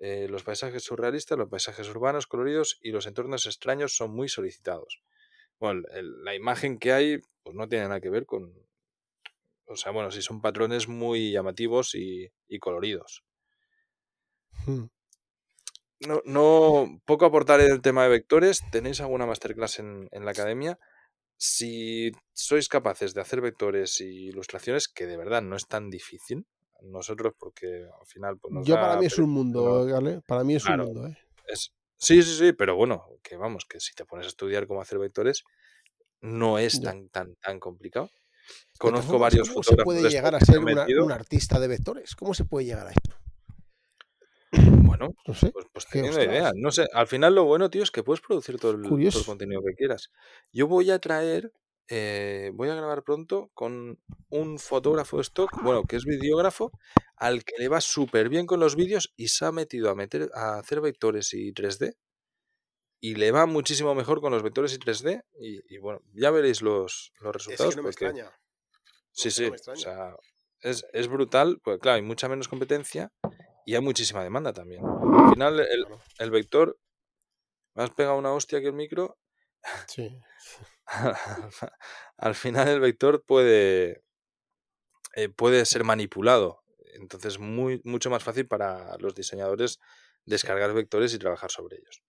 Eh, 0.00 0.28
los 0.28 0.44
paisajes 0.44 0.84
surrealistas, 0.84 1.36
los 1.36 1.48
paisajes 1.48 1.88
urbanos 1.88 2.26
coloridos 2.26 2.78
y 2.82 2.92
los 2.92 3.06
entornos 3.06 3.46
extraños 3.46 3.96
son 3.96 4.12
muy 4.12 4.28
solicitados. 4.28 5.02
Bueno, 5.58 5.82
la 6.22 6.34
imagen 6.36 6.78
que 6.78 6.92
hay 6.92 7.18
pues 7.42 7.56
no 7.56 7.68
tiene 7.68 7.84
nada 7.88 8.00
que 8.00 8.10
ver 8.10 8.26
con... 8.26 8.52
O 9.66 9.76
sea, 9.76 9.90
bueno, 9.92 10.10
si 10.10 10.22
son 10.22 10.40
patrones 10.40 10.88
muy 10.88 11.32
llamativos 11.32 11.94
y, 11.94 12.30
coloridos. 12.60 13.24
Hmm. 14.66 14.86
No, 16.00 16.22
no, 16.24 17.00
poco 17.04 17.26
aportar 17.26 17.60
en 17.60 17.72
el 17.72 17.82
tema 17.82 18.04
de 18.04 18.08
vectores. 18.08 18.62
¿Tenéis 18.70 19.00
alguna 19.00 19.26
masterclass 19.26 19.80
en, 19.80 20.08
en 20.12 20.24
la 20.24 20.30
academia? 20.30 20.78
Si 21.36 22.12
sois 22.32 22.68
capaces 22.68 23.14
de 23.14 23.20
hacer 23.20 23.40
vectores 23.40 24.00
y 24.00 24.28
ilustraciones, 24.28 24.88
que 24.88 25.06
de 25.06 25.16
verdad 25.16 25.42
no 25.42 25.56
es 25.56 25.66
tan 25.66 25.90
difícil, 25.90 26.46
nosotros 26.82 27.34
porque 27.38 27.86
al 28.00 28.06
final... 28.06 28.38
Pues, 28.38 28.66
Yo 28.66 28.74
para 28.76 28.96
mí 28.96 29.06
es 29.06 29.18
un 29.18 29.30
mundo. 29.30 29.86
Para 30.26 30.44
mí 30.44 30.54
es 30.56 30.64
un 30.66 30.76
mundo, 30.78 31.06
¿eh? 31.06 31.18
sí, 31.54 32.22
sí, 32.22 32.36
sí, 32.38 32.52
pero 32.52 32.76
bueno, 32.76 33.04
que 33.22 33.36
vamos, 33.36 33.64
que 33.64 33.80
si 33.80 33.94
te 33.94 34.04
pones 34.04 34.26
a 34.26 34.28
estudiar 34.28 34.66
cómo 34.66 34.80
hacer 34.80 34.98
vectores, 34.98 35.44
no 36.20 36.58
es 36.58 36.80
tan, 36.80 37.08
tan, 37.08 37.34
tan 37.36 37.60
complicado. 37.60 38.10
Conozco 38.78 39.18
varios 39.18 39.48
¿Cómo 39.50 39.62
se 39.62 39.76
puede 39.76 40.08
llegar 40.08 40.34
a 40.34 40.40
ser 40.40 40.58
un 40.60 41.12
artista 41.12 41.60
de 41.60 41.68
vectores? 41.68 42.14
¿Cómo 42.14 42.34
se 42.34 42.44
puede 42.44 42.66
llegar 42.66 42.86
a 42.86 42.90
esto? 42.90 43.16
Bueno, 44.52 45.14
no 45.26 45.34
sé, 45.34 45.50
pues, 45.50 45.66
pues 45.72 45.86
teniendo 45.86 46.22
idea. 46.22 46.52
No 46.56 46.70
sé, 46.70 46.86
al 46.92 47.06
final 47.06 47.34
lo 47.34 47.44
bueno, 47.44 47.68
tío, 47.70 47.82
es 47.82 47.90
que 47.90 48.02
puedes 48.02 48.20
producir 48.20 48.58
todo 48.58 48.72
el, 48.72 48.82
todo 48.82 48.98
el 48.98 49.26
contenido 49.26 49.62
que 49.62 49.74
quieras. 49.74 50.10
Yo 50.52 50.66
voy 50.66 50.90
a 50.90 50.98
traer 50.98 51.52
eh, 51.88 52.50
voy 52.54 52.68
a 52.68 52.74
grabar 52.74 53.02
pronto 53.02 53.50
con 53.54 53.98
un 54.28 54.58
fotógrafo 54.58 55.20
stock, 55.20 55.50
bueno, 55.62 55.84
que 55.84 55.96
es 55.96 56.04
videógrafo, 56.04 56.70
al 57.16 57.44
que 57.44 57.54
le 57.58 57.68
va 57.68 57.80
súper 57.80 58.28
bien 58.28 58.46
con 58.46 58.60
los 58.60 58.76
vídeos 58.76 59.12
y 59.16 59.28
se 59.28 59.46
ha 59.46 59.52
metido 59.52 59.90
a, 59.90 59.94
meter, 59.94 60.30
a 60.34 60.58
hacer 60.58 60.80
vectores 60.80 61.32
y 61.32 61.52
3D. 61.52 61.96
Y 63.00 63.14
le 63.14 63.30
va 63.30 63.46
muchísimo 63.46 63.94
mejor 63.94 64.20
con 64.20 64.32
los 64.32 64.42
vectores 64.42 64.74
y 64.74 64.78
3D. 64.78 65.22
Y, 65.40 65.78
bueno, 65.78 66.02
ya 66.12 66.30
veréis 66.30 66.62
los, 66.62 67.12
los 67.20 67.32
resultados. 67.32 67.76
no 67.76 67.84
me 67.84 67.90
extraña. 67.90 68.30
Sí, 69.12 69.30
sí. 69.30 69.46
o 69.46 69.76
sea, 69.76 70.14
es, 70.60 70.84
es, 70.92 71.08
brutal, 71.08 71.60
pues 71.62 71.78
claro, 71.80 71.96
hay 71.96 72.02
mucha 72.02 72.28
menos 72.28 72.48
competencia 72.48 73.12
y 73.64 73.76
hay 73.76 73.80
muchísima 73.80 74.22
demanda 74.22 74.52
también. 74.52 74.82
Al 74.84 75.32
final, 75.32 75.60
el, 75.60 75.86
el 76.18 76.30
vector, 76.30 76.78
me 77.74 77.84
has 77.84 77.90
pegado 77.90 78.18
una 78.18 78.32
hostia 78.32 78.58
aquí 78.58 78.66
el 78.66 78.74
micro. 78.74 79.16
Sí. 79.86 80.20
al 82.16 82.34
final 82.34 82.68
el 82.68 82.80
vector 82.80 83.24
puede, 83.24 84.02
eh, 85.14 85.28
puede 85.28 85.64
ser 85.64 85.84
manipulado. 85.84 86.62
Entonces 86.94 87.38
muy, 87.38 87.80
mucho 87.84 88.10
más 88.10 88.24
fácil 88.24 88.46
para 88.46 88.96
los 88.98 89.14
diseñadores 89.14 89.78
descargar 90.24 90.72
vectores 90.72 91.14
y 91.14 91.18
trabajar 91.18 91.50
sobre 91.50 91.76
ellos. 91.76 92.02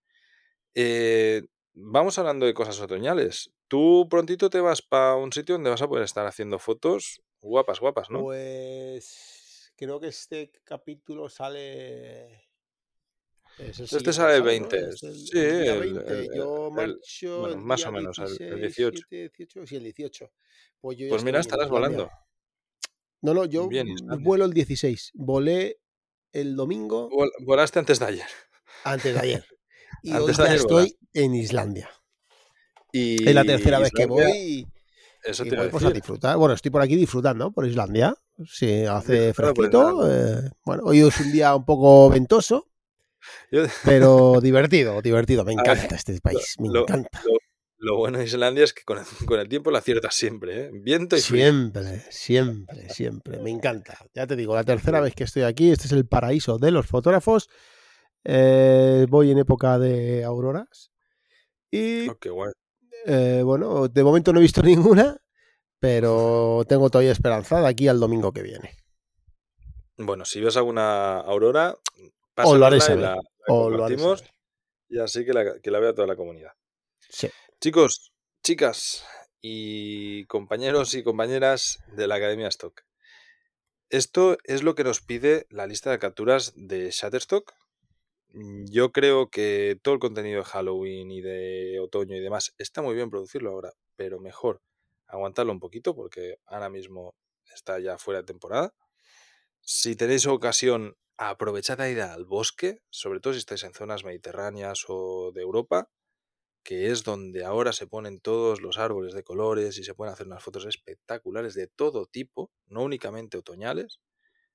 Eh, 0.74 1.42
vamos 1.72 2.18
hablando 2.18 2.46
de 2.46 2.54
cosas 2.54 2.80
otoñales. 2.80 3.52
Tú 3.68 4.08
prontito 4.10 4.50
te 4.50 4.60
vas 4.60 4.82
para 4.82 5.16
un 5.16 5.32
sitio 5.32 5.54
donde 5.54 5.70
vas 5.70 5.82
a 5.82 5.88
poder 5.88 6.04
estar 6.04 6.26
haciendo 6.26 6.58
fotos 6.58 7.22
guapas, 7.40 7.80
guapas, 7.80 8.10
¿no? 8.10 8.20
Pues 8.20 9.72
creo 9.76 10.00
que 10.00 10.08
este 10.08 10.52
capítulo 10.64 11.28
sale 11.28 12.49
este 13.68 14.12
sale 14.12 14.36
el 14.36 14.42
20. 14.42 14.92
sí, 14.92 15.08
yo 16.34 16.70
marcho. 16.70 17.56
más 17.58 17.84
o 17.86 17.92
menos, 17.92 18.18
el, 18.18 18.60
18. 18.60 19.02
Sí, 19.66 19.76
el 19.76 19.84
18. 19.84 20.32
Pues, 20.80 20.96
pues 21.08 21.24
mira, 21.24 21.40
estarás 21.40 21.68
volando. 21.68 22.10
No, 23.22 23.34
no, 23.34 23.44
yo 23.44 23.68
vuelo 24.20 24.44
el 24.44 24.52
16. 24.52 25.12
Volé 25.14 25.78
el 26.32 26.56
domingo. 26.56 27.10
volaste 27.40 27.78
antes 27.78 27.98
de 27.98 28.06
ayer. 28.06 28.28
Antes 28.84 29.14
de 29.14 29.20
ayer. 29.20 29.44
Y 30.02 30.14
hoy 30.14 30.32
ya 30.32 30.54
estoy 30.54 30.96
en 31.12 31.34
Islandia. 31.34 31.90
Y, 32.90 33.28
es 33.28 33.34
la 33.34 33.44
tercera 33.44 33.78
vez 33.80 33.90
que 33.90 34.06
voy. 34.06 34.66
Eso 35.22 35.44
te 35.44 35.54
voy 35.54 35.68
pues, 35.68 35.84
a, 35.84 35.90
disfrutar. 35.90 36.38
Bueno, 36.38 36.54
estoy 36.54 36.70
por 36.70 36.80
aquí 36.80 36.96
disfrutando, 36.96 37.52
por 37.52 37.66
Islandia. 37.66 38.14
Sí, 38.46 38.86
hace 38.86 39.34
fresquito. 39.34 40.10
Eh, 40.10 40.50
bueno, 40.64 40.84
hoy 40.86 41.00
es 41.00 41.20
un 41.20 41.32
día 41.32 41.54
un 41.54 41.66
poco 41.66 42.08
ventoso. 42.08 42.69
Pero 43.84 44.40
divertido, 44.40 45.00
divertido. 45.02 45.44
Me 45.44 45.52
encanta 45.52 45.94
este 45.96 46.20
país, 46.20 46.54
me 46.58 46.68
encanta. 46.68 47.22
Lo 47.82 47.96
bueno 47.96 48.18
de 48.18 48.24
Islandia 48.24 48.64
es 48.64 48.74
que 48.74 48.82
con 48.84 48.98
el, 48.98 49.04
con 49.26 49.40
el 49.40 49.48
tiempo 49.48 49.70
la 49.70 49.78
aciertas 49.78 50.14
siempre, 50.14 50.66
¿eh? 50.66 50.70
Viento 50.70 51.16
y 51.16 51.20
frío. 51.22 51.44
Siempre, 51.44 52.02
siempre, 52.10 52.90
siempre. 52.90 53.38
Me 53.40 53.50
encanta. 53.50 53.96
Ya 54.14 54.26
te 54.26 54.36
digo, 54.36 54.54
la 54.54 54.64
tercera 54.64 55.00
vez 55.00 55.14
que 55.14 55.24
estoy 55.24 55.44
aquí, 55.44 55.70
este 55.70 55.86
es 55.86 55.92
el 55.92 56.06
paraíso 56.06 56.58
de 56.58 56.72
los 56.72 56.86
fotógrafos. 56.86 57.48
Eh, 58.22 59.06
voy 59.08 59.30
en 59.30 59.38
época 59.38 59.78
de 59.78 60.24
auroras. 60.24 60.90
Y 61.70 62.06
Oh, 62.10 62.18
qué 62.18 62.28
guay. 62.28 62.52
eh, 63.06 63.40
bueno, 63.42 63.88
de 63.88 64.04
momento 64.04 64.34
no 64.34 64.40
he 64.40 64.42
visto 64.42 64.62
ninguna, 64.62 65.16
pero 65.78 66.62
tengo 66.68 66.90
todavía 66.90 67.12
esperanza 67.12 67.62
de 67.62 67.68
aquí 67.68 67.88
al 67.88 67.98
domingo 67.98 68.30
que 68.32 68.42
viene. 68.42 68.76
Bueno, 69.96 70.26
si 70.26 70.42
ves 70.42 70.58
alguna 70.58 71.18
aurora, 71.20 71.78
Os 72.44 72.58
lo 72.58 72.66
haré 72.66 72.80
saber. 72.80 73.00
la, 73.00 73.14
la 73.16 73.20
lo 73.48 73.84
haré 73.84 73.98
saber. 73.98 74.30
y 74.88 74.98
así 74.98 75.24
que 75.24 75.32
la, 75.32 75.60
que 75.60 75.70
la 75.70 75.80
vea 75.80 75.94
toda 75.94 76.06
la 76.06 76.16
comunidad. 76.16 76.52
Sí. 77.08 77.28
Chicos, 77.60 78.12
chicas 78.42 79.04
y 79.40 80.24
compañeros 80.26 80.94
y 80.94 81.02
compañeras 81.02 81.78
de 81.96 82.06
la 82.06 82.16
Academia 82.16 82.48
Stock. 82.48 82.82
Esto 83.88 84.38
es 84.44 84.62
lo 84.62 84.74
que 84.74 84.84
nos 84.84 85.00
pide 85.00 85.46
la 85.50 85.66
lista 85.66 85.90
de 85.90 85.98
capturas 85.98 86.52
de 86.54 86.90
Shutterstock. 86.90 87.52
Mm, 88.32 88.66
Yo 88.70 88.92
creo 88.92 89.28
que 89.30 89.78
todo 89.82 89.94
el 89.94 90.00
contenido 90.00 90.38
de 90.38 90.44
Halloween 90.44 91.10
y 91.10 91.20
de 91.20 91.80
otoño 91.80 92.16
y 92.16 92.20
demás 92.20 92.54
está 92.58 92.82
muy 92.82 92.94
bien 92.94 93.10
producirlo 93.10 93.50
ahora, 93.50 93.72
pero 93.96 94.20
mejor 94.20 94.62
aguantarlo 95.06 95.52
un 95.52 95.58
poquito 95.60 95.94
porque 95.96 96.36
ahora 96.46 96.70
mismo 96.70 97.14
está 97.52 97.80
ya 97.80 97.98
fuera 97.98 98.20
de 98.20 98.26
temporada. 98.26 98.72
Si 99.62 99.96
tenéis 99.96 100.26
ocasión, 100.26 100.96
aprovechad 101.16 101.80
a 101.80 101.88
ir 101.90 102.00
al 102.00 102.24
bosque, 102.24 102.82
sobre 102.90 103.20
todo 103.20 103.32
si 103.34 103.38
estáis 103.40 103.62
en 103.64 103.74
zonas 103.74 104.04
mediterráneas 104.04 104.84
o 104.88 105.32
de 105.34 105.42
Europa, 105.42 105.90
que 106.64 106.90
es 106.90 107.04
donde 107.04 107.44
ahora 107.44 107.72
se 107.72 107.86
ponen 107.88 108.20
todos 108.20 108.62
los 108.62 108.78
árboles 108.78 109.14
de 109.14 109.24
colores 109.24 109.78
y 109.78 109.84
se 109.84 109.94
pueden 109.94 110.14
hacer 110.14 110.26
unas 110.28 110.44
fotos 110.44 110.66
espectaculares 110.66 111.54
de 111.54 111.68
todo 111.68 112.06
tipo, 112.06 112.52
no 112.66 112.82
únicamente 112.84 113.38
otoñales. 113.38 114.00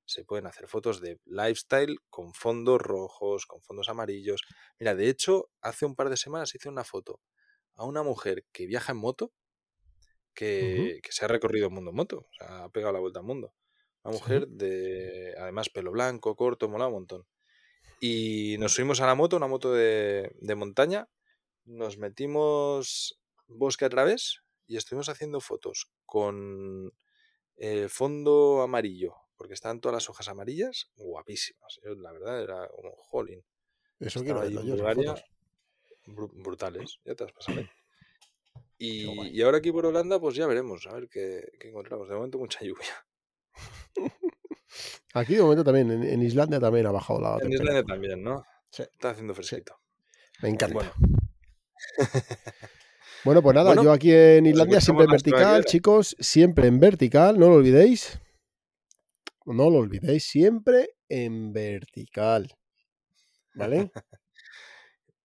Se 0.06 0.26
pueden 0.26 0.48
hacer 0.48 0.68
fotos 0.68 1.02
de 1.02 1.20
lifestyle 1.26 1.98
con 2.10 2.34
fondos 2.34 2.82
rojos, 2.82 3.46
con 3.48 3.62
fondos 3.62 3.90
amarillos. 3.90 4.44
Mira, 4.80 4.96
de 4.96 5.10
hecho, 5.10 5.50
hace 5.62 5.86
un 5.86 5.96
par 5.96 6.10
de 6.10 6.18
semanas 6.18 6.56
hice 6.56 6.70
una 6.70 6.84
foto 6.86 7.22
a 7.76 7.86
una 7.86 8.04
mujer 8.04 8.46
que 8.54 8.68
viaja 8.68 8.94
en 8.94 9.00
moto, 9.00 9.34
que, 10.34 11.00
que 11.04 11.12
se 11.12 11.26
ha 11.26 11.28
recorrido 11.28 11.68
el 11.68 11.74
mundo 11.74 11.92
en 11.92 11.96
moto, 11.98 12.18
o 12.20 12.34
sea, 12.38 12.64
ha 12.66 12.70
pegado 12.70 12.94
la 12.94 13.00
vuelta 13.00 13.20
al 13.20 13.26
mundo. 13.26 13.54
Una 14.06 14.14
Sí. 14.14 14.20
mujer 14.22 14.48
de, 14.48 15.34
además, 15.40 15.70
pelo 15.70 15.92
blanco, 15.92 16.36
corto, 16.36 16.70
mola 16.70 16.88
un 16.88 16.94
montón. 16.94 17.26
Y 18.00 18.56
nos 18.60 18.74
subimos 18.74 19.02
a 19.02 19.08
la 19.08 19.16
moto, 19.16 19.36
una 19.36 19.48
moto 19.48 19.74
de, 19.74 20.32
de 20.40 20.56
montaña, 20.56 21.10
nos 21.66 21.98
metimos 21.98 23.20
bosque 23.48 23.86
a 23.86 23.90
través 23.90 24.42
y 24.68 24.78
estuvimos 24.78 25.10
haciendo 25.10 25.42
fotos 25.42 25.90
con 26.06 26.94
el 27.56 27.90
fondo 27.90 28.62
amarillo, 28.62 29.16
porque 29.38 29.56
estaban 29.56 29.82
todas 29.82 29.96
las 29.96 30.10
hojas 30.10 30.28
amarillas, 30.28 30.92
guapísimas. 30.98 31.80
Yo, 31.84 31.96
la 31.96 32.12
verdad 32.12 32.44
era 32.44 32.68
como 32.68 32.96
jolín. 32.98 33.44
Eso 34.00 34.24
quiero 34.24 34.42
verlo 34.42 34.64
yo, 34.64 34.76
Bulgaria, 34.76 35.16
brutales, 36.06 37.00
ya 37.06 37.16
te 37.16 37.24
las 37.24 37.34
pasaré. 37.34 37.68
Y, 38.78 39.42
ahora 39.42 39.60
aquí 39.60 39.72
por 39.72 39.86
Holanda, 39.86 40.20
pues 40.20 40.36
ya 40.36 40.46
veremos, 40.48 40.86
a 40.88 40.94
ver 40.96 41.08
qué, 41.08 41.48
qué 41.62 41.70
encontramos. 41.70 42.10
De 42.10 42.16
momento 42.16 42.38
mucha 42.38 42.60
lluvia. 42.60 43.05
Aquí 45.14 45.36
de 45.36 45.42
momento 45.42 45.64
también, 45.64 45.92
en, 45.92 46.04
en 46.04 46.22
Islandia 46.22 46.60
también 46.60 46.86
ha 46.86 46.92
bajado 46.92 47.22
la 47.22 47.34
En 47.34 47.40
temperatura. 47.40 47.80
Islandia 47.80 47.94
también, 47.94 48.24
¿no? 48.24 48.44
Sí. 48.70 48.84
Está 48.84 49.12
haciendo 49.12 49.34
fresquito. 49.34 49.80
Me 50.42 50.50
encanta. 50.50 50.74
Bueno, 50.74 50.92
Bueno, 53.24 53.42
pues 53.42 53.56
nada, 53.56 53.68
Bueno, 53.70 53.84
yo 53.84 53.92
aquí 53.92 54.14
en 54.14 54.46
Islandia 54.46 54.80
siempre 54.82 55.06
en 55.06 55.12
vertical, 55.12 55.66
chicos, 55.66 56.16
siempre 56.20 56.68
en 56.68 56.80
vertical, 56.80 57.40
no 57.40 57.48
lo 57.48 57.56
olvidéis. 57.56 58.20
No 59.46 59.70
lo 59.70 59.78
olvidéis, 59.78 60.26
siempre 60.26 60.92
en 61.10 61.54
vertical. 61.54 62.54
¿Vale? 63.56 63.92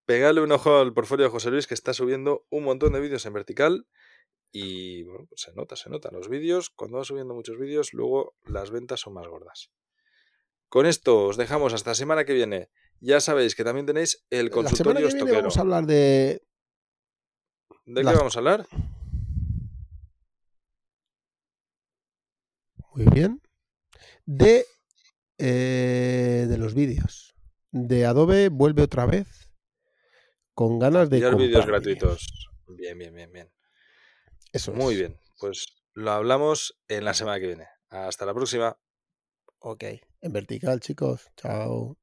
pegadle 0.05 0.41
un 0.41 0.51
ojo 0.51 0.77
al 0.77 0.93
portfolio 0.93 1.25
de 1.25 1.31
José 1.31 1.51
Luis 1.51 1.67
que 1.67 1.73
está 1.73 1.93
subiendo 1.93 2.45
un 2.49 2.65
montón 2.65 2.91
de 2.91 2.99
vídeos 2.99 3.25
en 3.25 3.31
vertical 3.31 3.87
y 4.51 5.03
bueno, 5.03 5.25
pues 5.27 5.41
se 5.41 5.53
nota, 5.53 5.75
se 5.75 5.89
nota. 5.89 6.09
Los 6.11 6.27
vídeos, 6.29 6.69
cuando 6.69 6.97
va 6.97 7.03
subiendo 7.03 7.33
muchos 7.33 7.57
vídeos, 7.57 7.93
luego 7.93 8.35
las 8.45 8.71
ventas 8.71 8.99
son 8.99 9.13
más 9.13 9.27
gordas. 9.27 9.71
Con 10.69 10.85
esto 10.85 11.25
os 11.27 11.37
dejamos 11.37 11.73
hasta 11.73 11.95
semana 11.95 12.25
que 12.25 12.33
viene. 12.33 12.69
Ya 12.99 13.19
sabéis 13.19 13.55
que 13.55 13.63
también 13.63 13.85
tenéis 13.85 14.25
el 14.29 14.45
La 14.45 14.51
semana 14.51 14.69
consultorio 14.69 15.09
que 15.09 15.15
viene 15.15 15.31
vamos 15.31 15.57
a 15.57 15.61
hablar 15.61 15.85
de. 15.85 16.41
¿De 17.85 18.01
qué 18.01 18.07
vamos 18.07 18.35
a 18.35 18.39
hablar? 18.39 18.67
Muy 22.93 23.05
bien. 23.05 23.41
De. 24.25 24.65
eh, 25.37 26.45
de 26.47 26.57
los 26.57 26.73
vídeos. 26.73 27.33
De 27.71 28.05
Adobe 28.05 28.49
vuelve 28.49 28.83
otra 28.83 29.05
vez. 29.05 29.49
Con 30.53 30.77
ganas 30.77 31.09
de. 31.09 31.17
Pillar 31.17 31.35
vídeos 31.35 31.65
gratuitos. 31.65 32.49
Bien, 32.67 32.97
bien, 32.97 33.13
bien, 33.13 33.31
bien. 33.31 33.51
Eso 34.53 34.73
Muy 34.73 34.93
es. 34.93 34.99
bien. 34.99 35.19
Pues 35.39 35.65
lo 35.93 36.11
hablamos 36.11 36.79
en 36.87 37.05
la 37.05 37.13
semana 37.13 37.39
que 37.39 37.47
viene. 37.47 37.67
Hasta 37.89 38.25
la 38.25 38.33
próxima. 38.33 38.77
Ok. 39.59 39.83
En 40.21 40.33
vertical, 40.33 40.79
chicos. 40.79 41.29
Chao. 41.37 42.00